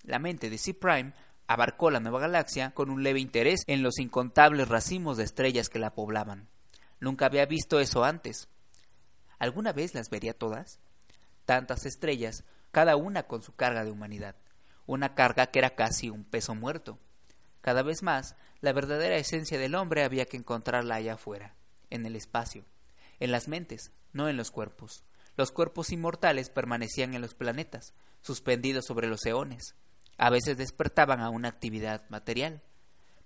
[0.03, 1.13] La mente de C-Prime
[1.47, 5.79] abarcó la nueva galaxia con un leve interés en los incontables racimos de estrellas que
[5.79, 6.49] la poblaban.
[6.99, 8.49] Nunca había visto eso antes.
[9.39, 10.79] ¿Alguna vez las vería todas?
[11.45, 14.35] Tantas estrellas, cada una con su carga de humanidad
[14.91, 16.99] una carga que era casi un peso muerto.
[17.61, 21.55] Cada vez más, la verdadera esencia del hombre había que encontrarla allá afuera,
[21.91, 22.65] en el espacio,
[23.19, 25.03] en las mentes, no en los cuerpos.
[25.37, 29.75] Los cuerpos inmortales permanecían en los planetas, suspendidos sobre los eones.
[30.17, 32.61] A veces despertaban a una actividad material,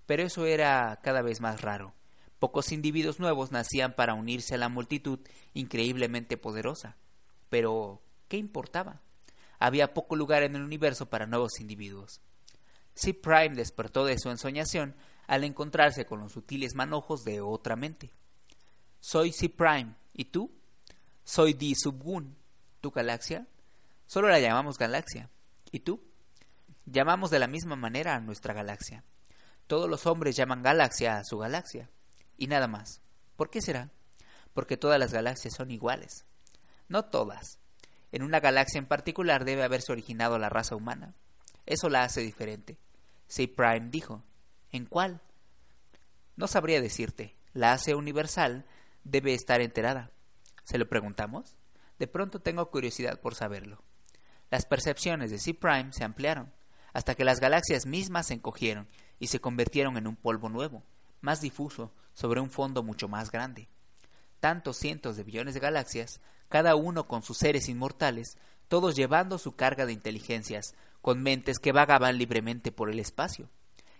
[0.06, 1.94] pero eso era cada vez más raro.
[2.38, 5.20] Pocos individuos nuevos nacían para unirse a la multitud
[5.54, 6.96] increíblemente poderosa.
[7.48, 9.00] Pero, ¿qué importaba?
[9.58, 12.20] Había poco lugar en el universo para nuevos individuos.
[12.94, 13.14] C.
[13.14, 14.94] Prime despertó de su ensoñación
[15.26, 18.12] al encontrarse con los sutiles manojos de otra mente.
[19.08, 19.48] Soy C.
[19.48, 20.50] Prime, ¿y tú?
[21.22, 21.74] Soy D.
[21.76, 22.36] Subgun.
[22.80, 23.46] ¿Tu galaxia?
[24.04, 25.30] Solo la llamamos galaxia.
[25.70, 26.02] ¿Y tú?
[26.86, 29.04] Llamamos de la misma manera a nuestra galaxia.
[29.68, 31.88] Todos los hombres llaman galaxia a su galaxia
[32.36, 33.00] y nada más.
[33.36, 33.92] ¿Por qué será?
[34.52, 36.24] Porque todas las galaxias son iguales.
[36.88, 37.60] No todas.
[38.10, 41.14] En una galaxia en particular debe haberse originado la raza humana.
[41.64, 42.76] Eso la hace diferente.
[43.28, 43.46] C.
[43.46, 44.24] Prime dijo.
[44.72, 45.20] ¿En cuál?
[46.34, 47.36] No sabría decirte.
[47.52, 48.66] La hace universal
[49.06, 50.10] debe estar enterada.
[50.64, 51.56] ¿Se lo preguntamos?
[51.98, 53.82] De pronto tengo curiosidad por saberlo.
[54.50, 55.54] Las percepciones de C.
[55.54, 56.52] Prime se ampliaron,
[56.92, 58.88] hasta que las galaxias mismas se encogieron
[59.18, 60.82] y se convirtieron en un polvo nuevo,
[61.20, 63.68] más difuso, sobre un fondo mucho más grande.
[64.40, 68.36] Tantos cientos de billones de galaxias, cada uno con sus seres inmortales,
[68.68, 73.48] todos llevando su carga de inteligencias, con mentes que vagaban libremente por el espacio.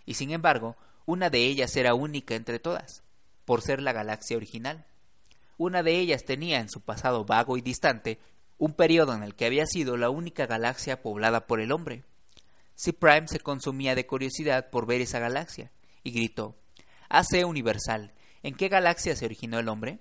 [0.04, 3.02] Y sin embargo, una de ellas era única entre todas,
[3.44, 4.84] por ser la galaxia original.
[5.58, 8.18] Una de ellas tenía en su pasado vago y distante
[8.58, 12.04] un periodo en el que había sido la única galaxia poblada por el hombre.
[12.74, 12.92] C.
[12.92, 16.56] Prime se consumía de curiosidad por ver esa galaxia y gritó
[17.08, 18.12] AC universal.
[18.42, 19.98] ¿En qué galaxia se originó el hombre?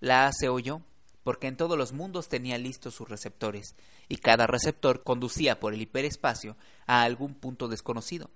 [0.00, 0.82] La AC oyó,
[1.22, 3.76] porque en todos los mundos tenía listos sus receptores,
[4.08, 6.56] y cada receptor conducía por el hiperespacio
[6.86, 8.30] a algún punto desconocido,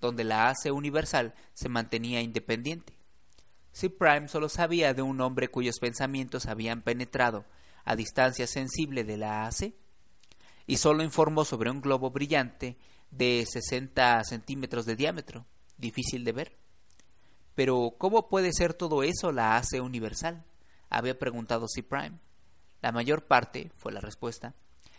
[0.00, 3.01] donde la AC universal se mantenía independiente.
[3.72, 3.90] C.
[3.90, 7.44] Prime solo sabía de un hombre cuyos pensamientos habían penetrado
[7.84, 9.74] a distancia sensible de la AC,
[10.66, 12.76] y solo informó sobre un globo brillante
[13.10, 15.46] de 60 centímetros de diámetro,
[15.76, 16.58] difícil de ver.
[17.54, 20.44] Pero, ¿cómo puede ser todo eso la AC universal?
[20.88, 21.82] había preguntado C.
[21.82, 22.18] Prime.
[22.82, 24.54] La mayor parte, fue la respuesta,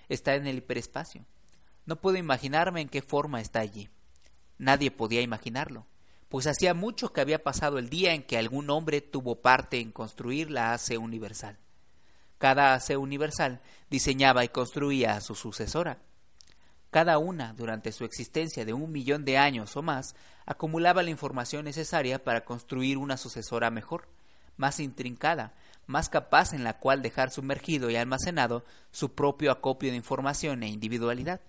[0.10, 1.26] está en el hiperespacio.
[1.86, 3.90] No puedo imaginarme en qué forma está allí.
[4.58, 5.86] Nadie podía imaginarlo,
[6.34, 9.92] pues hacía mucho que había pasado el día en que algún hombre tuvo parte en
[9.92, 11.60] construir la AC universal.
[12.40, 13.62] Cada AC universal
[13.92, 16.00] diseñaba y construía a su sucesora,
[16.90, 20.16] cada una, durante su existencia de un millón de años o más,
[20.48, 24.08] acumulaba la información necesaria para construir una sucesora mejor,
[24.58, 25.54] más intrincada,
[25.86, 30.70] más capaz en la cual dejar sumergido y almacenado su propio acopio de información e
[30.70, 31.42] individualidad.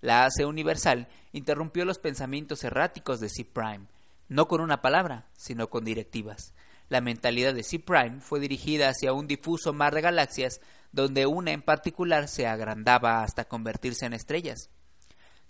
[0.00, 3.44] La AC universal interrumpió los pensamientos erráticos de C.
[3.44, 3.86] Prime,
[4.28, 6.54] no con una palabra, sino con directivas.
[6.88, 7.78] La mentalidad de C.
[7.78, 10.60] Prime fue dirigida hacia un difuso mar de galaxias
[10.92, 14.70] donde una en particular se agrandaba hasta convertirse en estrellas.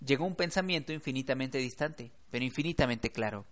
[0.03, 3.45] Llegó un pensamiento infinitamente distante, pero infinitamente claro.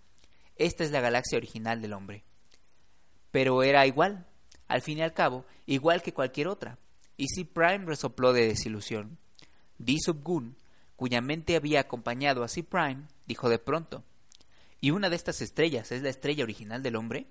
[0.55, 2.23] Esta es la galaxia original del hombre.
[3.31, 4.27] Pero era igual,
[4.67, 6.77] al fin y al cabo, igual que cualquier otra.
[7.17, 9.17] Y si Prime resopló de desilusión.
[9.77, 9.97] D.
[11.03, 12.63] Cuya mente había acompañado a C.
[12.63, 14.05] Prime, dijo de pronto:
[14.79, 17.27] ¿Y una de estas estrellas es la estrella original del hombre?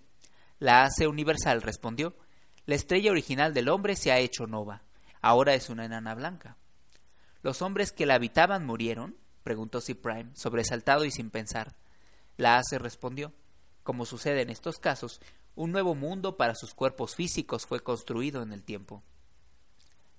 [0.58, 2.14] La AC Universal respondió:
[2.66, 4.82] la estrella original del hombre se ha hecho nova.
[5.22, 6.58] Ahora es una enana blanca.
[7.40, 9.16] ¿Los hombres que la habitaban murieron?
[9.42, 9.94] preguntó C.
[9.94, 11.74] Prime, sobresaltado y sin pensar.
[12.36, 13.32] La Ace respondió.
[13.84, 15.18] Como sucede en estos casos,
[15.54, 19.02] un nuevo mundo para sus cuerpos físicos fue construido en el tiempo.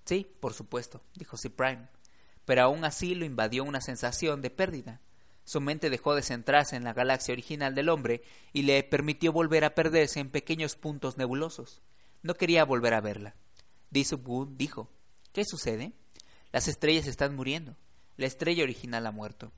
[0.05, 1.51] Sí, por supuesto, dijo C.
[1.51, 1.87] Prime,
[2.45, 5.01] pero aún así lo invadió una sensación de pérdida.
[5.45, 8.23] Su mente dejó de centrarse en la galaxia original del hombre
[8.53, 11.81] y le permitió volver a perderse en pequeños puntos nebulosos.
[12.21, 13.35] No quería volver a verla.
[13.89, 14.89] Disubwood dijo,
[15.33, 15.93] ¿Qué sucede?
[16.51, 17.75] Las estrellas están muriendo.
[18.15, 19.51] La estrella original ha muerto.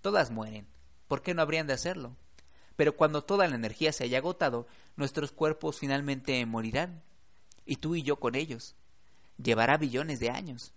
[0.00, 0.66] Todas mueren.
[1.08, 2.16] ¿Por qué no habrían de hacerlo?
[2.76, 4.66] Pero cuando toda la energía se haya agotado,
[4.96, 7.02] nuestros cuerpos finalmente morirán.
[7.64, 8.76] Y tú y yo con ellos.
[9.42, 10.72] Llevará billones de años.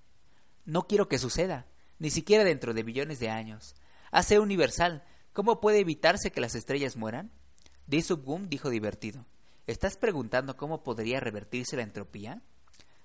[0.65, 1.67] No quiero que suceda,
[1.99, 3.75] ni siquiera dentro de billones de años.
[4.11, 5.03] Hace universal.
[5.33, 7.31] ¿Cómo puede evitarse que las estrellas mueran?
[7.87, 9.25] Disubwood dijo divertido.
[9.67, 12.41] ¿Estás preguntando cómo podría revertirse la entropía?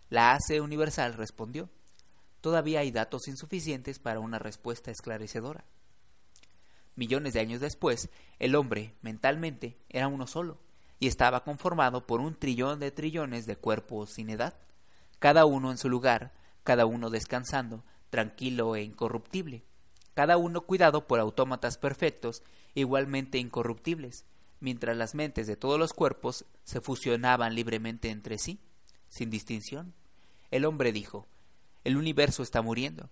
[0.08, 1.68] La AC Universal respondió.
[2.40, 5.64] Todavía hay datos insuficientes para una respuesta esclarecedora.
[6.96, 10.58] Millones de años después, el hombre, mentalmente, era uno solo,
[11.00, 14.54] y estaba conformado por un trillón de trillones de cuerpos sin edad,
[15.18, 16.32] cada uno en su lugar,
[16.64, 19.64] cada uno descansando, tranquilo e incorruptible,
[20.14, 22.42] cada uno cuidado por autómatas perfectos,
[22.74, 24.24] igualmente incorruptibles,
[24.60, 28.60] mientras las mentes de todos los cuerpos se fusionaban libremente entre sí,
[29.08, 29.94] sin distinción.
[30.50, 31.26] El hombre dijo,
[31.84, 33.10] el universo está muriendo.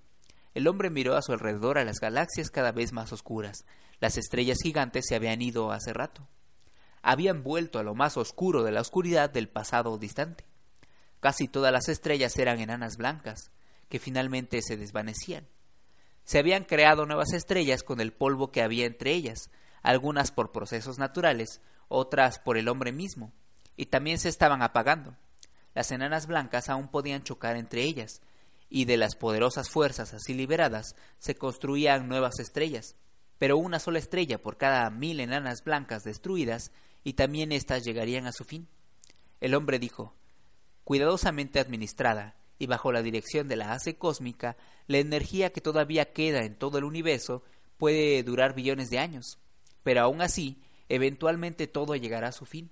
[0.55, 3.65] El hombre miró a su alrededor a las galaxias cada vez más oscuras.
[4.01, 6.29] Las estrellas gigantes se habían ido hace rato.
[7.03, 10.45] Habían vuelto a lo más oscuro de la oscuridad del pasado distante.
[11.23, 13.53] Casi todas las estrellas eran enanas blancas,
[13.89, 15.47] que finalmente se desvanecían.
[16.25, 19.49] Se habían creado nuevas estrellas con el polvo que había entre ellas,
[19.83, 23.33] algunas por procesos naturales, otras por el hombre mismo,
[23.77, 25.17] y también se estaban apagando.
[25.75, 28.21] Las enanas blancas aún podían chocar entre ellas,
[28.69, 32.97] y de las poderosas fuerzas así liberadas se construían nuevas estrellas,
[33.39, 36.73] pero una sola estrella por cada mil enanas blancas destruidas,
[37.05, 38.67] y también éstas llegarían a su fin.
[39.41, 40.17] El hombre dijo
[40.93, 46.45] Cuidadosamente administrada, y bajo la dirección de la hace cósmica, la energía que todavía queda
[46.45, 47.43] en todo el universo
[47.79, 49.39] puede durar billones de años,
[49.83, 52.71] pero aún así, eventualmente todo llegará a su fin.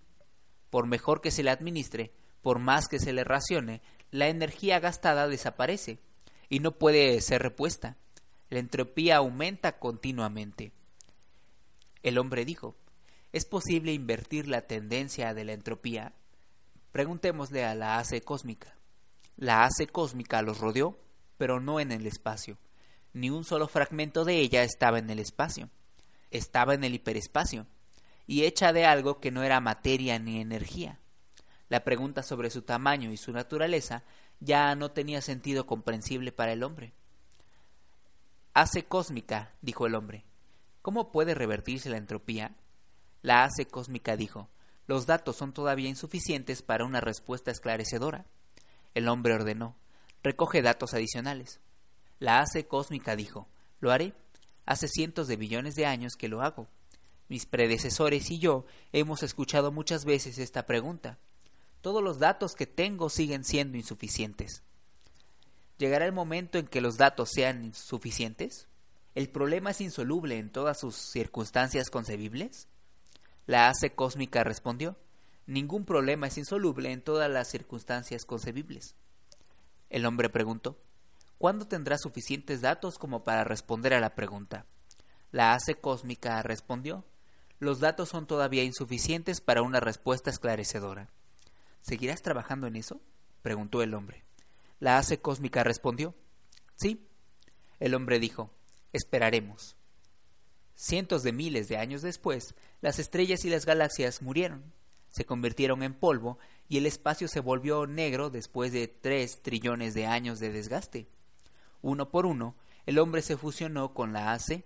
[0.68, 2.12] Por mejor que se le administre,
[2.42, 5.98] por más que se le racione, la energía gastada desaparece
[6.50, 7.96] y no puede ser repuesta.
[8.50, 10.72] La entropía aumenta continuamente.
[12.02, 12.76] El hombre dijo,
[13.32, 16.12] ¿es posible invertir la tendencia de la entropía?
[16.92, 18.74] Preguntémosle a la hace cósmica.
[19.36, 20.98] La hace cósmica los rodeó,
[21.36, 22.58] pero no en el espacio.
[23.12, 25.70] Ni un solo fragmento de ella estaba en el espacio.
[26.30, 27.66] Estaba en el hiperespacio,
[28.26, 31.00] y hecha de algo que no era materia ni energía.
[31.68, 34.04] La pregunta sobre su tamaño y su naturaleza
[34.40, 36.92] ya no tenía sentido comprensible para el hombre.
[38.54, 40.24] Hace cósmica, dijo el hombre.
[40.82, 42.56] ¿Cómo puede revertirse la entropía?
[43.22, 44.48] La hace cósmica dijo,
[44.90, 48.26] los datos son todavía insuficientes para una respuesta esclarecedora.
[48.94, 49.76] El hombre ordenó,
[50.20, 51.60] recoge datos adicionales.
[52.18, 53.46] La hace cósmica dijo,
[53.78, 54.14] lo haré.
[54.66, 56.66] Hace cientos de billones de años que lo hago.
[57.28, 61.20] Mis predecesores y yo hemos escuchado muchas veces esta pregunta
[61.82, 64.64] todos los datos que tengo siguen siendo insuficientes.
[65.78, 68.66] ¿Llegará el momento en que los datos sean insuficientes?
[69.14, 72.66] ¿El problema es insoluble en todas sus circunstancias concebibles?
[73.50, 74.96] La hace cósmica respondió,
[75.44, 78.94] ningún problema es insoluble en todas las circunstancias concebibles.
[79.88, 80.80] El hombre preguntó,
[81.36, 84.66] ¿cuándo tendrá suficientes datos como para responder a la pregunta?
[85.32, 87.04] La hace cósmica respondió,
[87.58, 91.10] los datos son todavía insuficientes para una respuesta esclarecedora.
[91.80, 93.00] ¿Seguirás trabajando en eso?
[93.42, 94.22] preguntó el hombre.
[94.78, 96.14] La hace cósmica respondió.
[96.76, 97.04] Sí.
[97.80, 98.54] El hombre dijo,
[98.92, 99.76] esperaremos.
[100.80, 104.72] Cientos de miles de años después, las estrellas y las galaxias murieron,
[105.10, 110.06] se convirtieron en polvo y el espacio se volvió negro después de tres trillones de
[110.06, 111.08] años de desgaste.
[111.82, 112.54] Uno por uno,
[112.86, 114.64] el hombre se fusionó con la AC.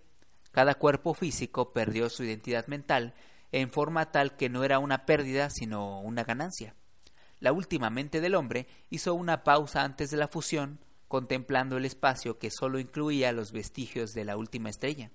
[0.53, 3.15] Cada cuerpo físico perdió su identidad mental
[3.51, 6.77] en forma tal que no era una pérdida sino una ganancia
[7.45, 12.39] la última mente del hombre hizo una pausa antes de la fusión, contemplando el espacio
[12.39, 15.11] que sólo incluía los vestigios de la última estrella,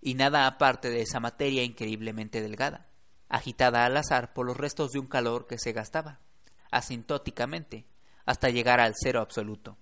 [0.00, 2.88] y nada aparte de esa materia increíblemente delgada,
[3.28, 6.20] agitada al azar por los restos de un calor que se gastaba,
[6.70, 7.86] asintóticamente,
[8.24, 9.76] hasta llegar al cero absoluto.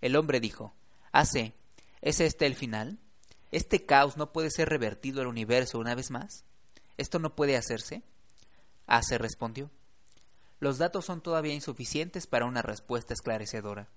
[0.00, 0.74] El hombre dijo,
[1.12, 1.54] Hace,
[2.00, 2.98] ¿es este el final?
[3.50, 6.44] ¿Este caos no puede ser revertido al universo una vez más?
[6.96, 8.02] ¿Esto no puede hacerse?
[8.86, 9.70] Hace respondió,
[10.62, 13.88] los datos son todavía insuficientes para una respuesta esclarecedora.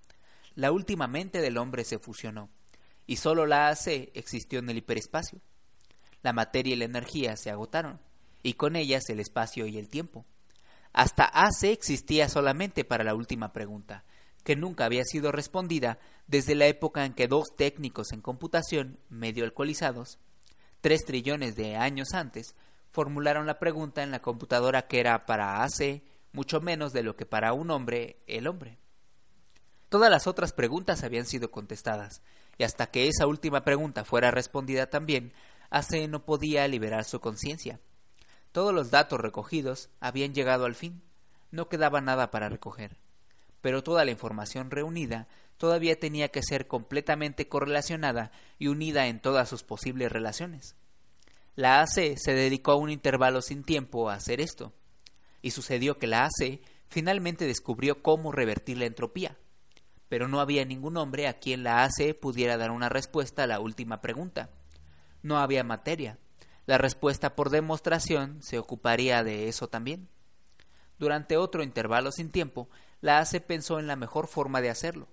[0.55, 2.49] La última mente del hombre se fusionó,
[3.05, 5.41] y solo la AC existió en el hiperespacio.
[6.25, 7.99] La materia y la energía se agotaron,
[8.41, 10.25] y con ellas el espacio y el tiempo.
[10.91, 14.03] Hasta AC existía solamente para la última pregunta,
[14.43, 19.45] que nunca había sido respondida desde la época en que dos técnicos en computación, medio
[19.45, 20.17] alcoholizados,
[20.81, 22.55] tres trillones de años antes,
[22.89, 26.01] formularon la pregunta en la computadora que era para AC
[26.31, 28.79] mucho menos de lo que para un hombre el hombre.
[29.89, 32.23] Todas las otras preguntas habían sido contestadas,
[32.57, 35.33] y hasta que esa última pregunta fuera respondida también,
[35.75, 37.81] Ace no podía liberar su conciencia.
[38.53, 41.03] Todos los datos recogidos habían llegado al fin,
[41.51, 42.95] no quedaba nada para recoger,
[43.59, 49.49] pero toda la información reunida todavía tenía que ser completamente correlacionada y unida en todas
[49.49, 50.77] sus posibles relaciones.
[51.57, 54.71] La AC se dedicó a un intervalo sin tiempo a hacer esto,
[55.41, 59.37] y sucedió que la AC finalmente descubrió cómo revertir la entropía.
[60.07, 63.59] Pero no había ningún hombre a quien la AC pudiera dar una respuesta a la
[63.59, 64.51] última pregunta.
[65.25, 66.19] No había materia.
[66.67, 70.07] La respuesta por demostración se ocuparía de eso también.
[70.99, 72.69] Durante otro intervalo sin tiempo,
[73.01, 75.07] la AC pensó en la mejor forma de hacerlo.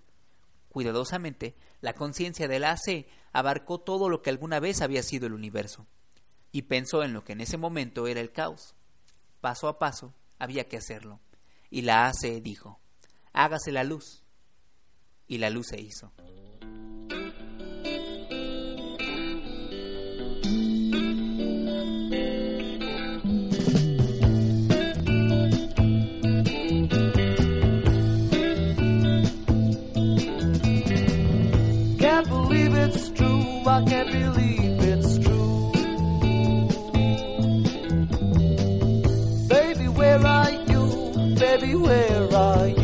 [0.69, 5.33] Cuidadosamente, la conciencia de la AC abarcó todo lo que alguna vez había sido el
[5.33, 5.87] universo,
[6.51, 8.75] y pensó en lo que en ese momento era el caos.
[9.41, 11.21] Paso a paso, había que hacerlo.
[11.71, 12.81] Y la hace dijo,
[13.33, 14.25] hágase la luz.
[15.27, 16.13] Y la luz se hizo.
[33.73, 35.73] I can't believe it's true.
[39.49, 41.35] Baby, where are you?
[41.39, 42.82] Baby, where are you?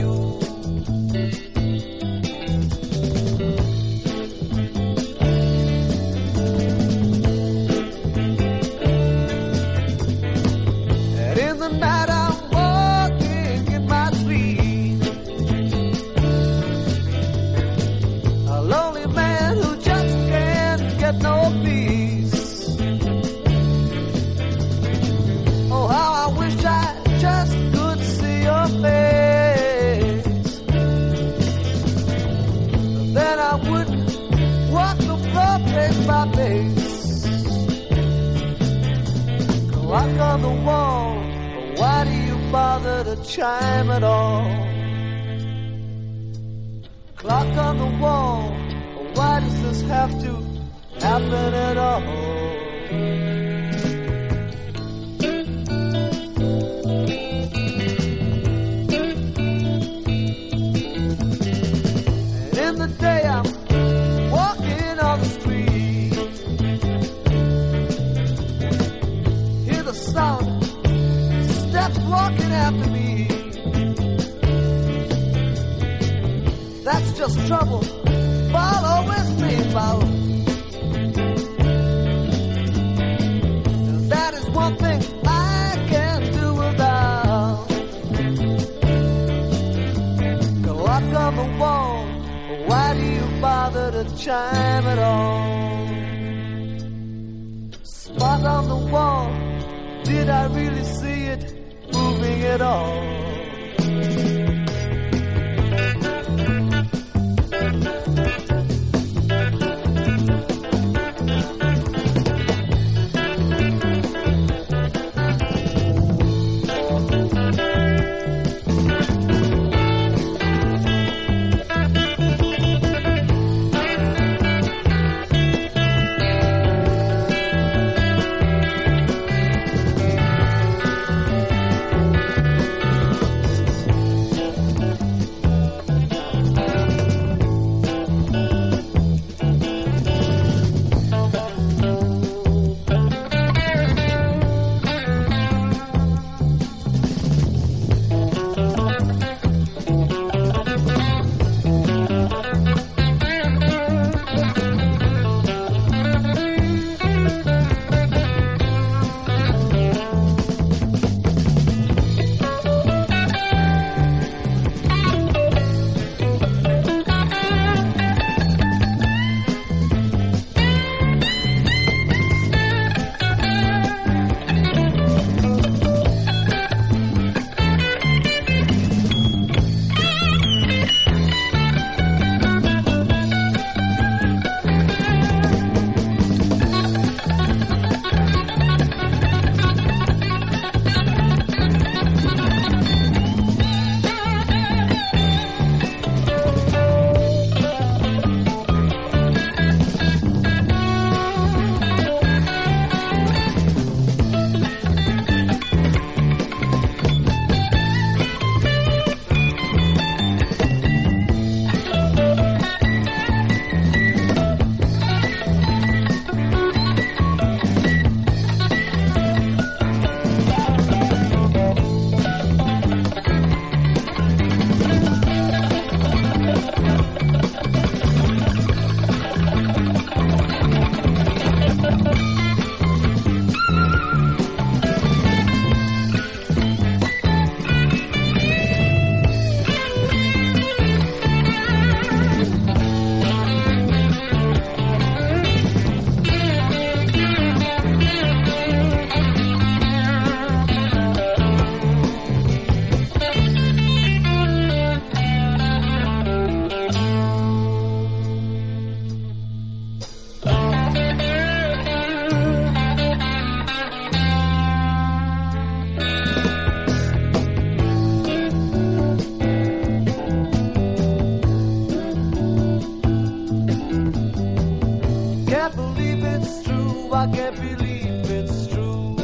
[277.18, 279.16] I can't believe it's true.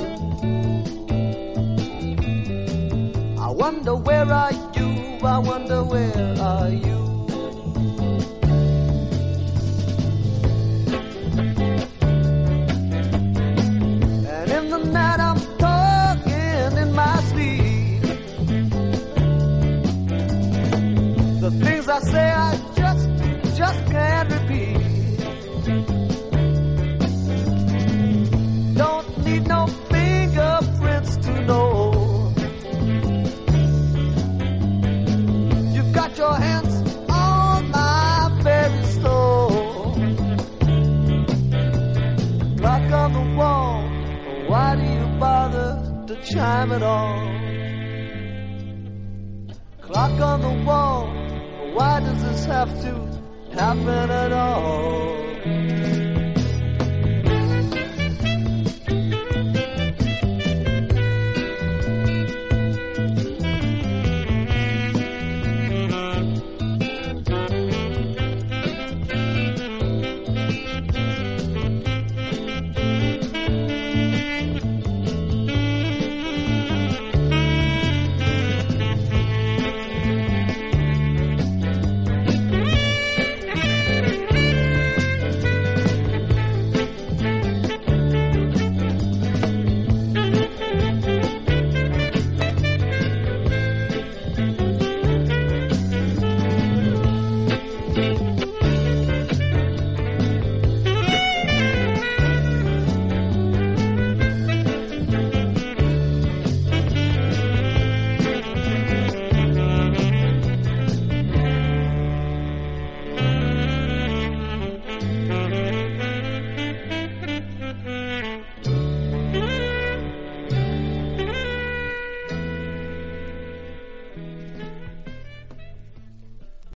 [3.39, 5.19] I wonder where are you?
[5.23, 7.04] I wonder where are you?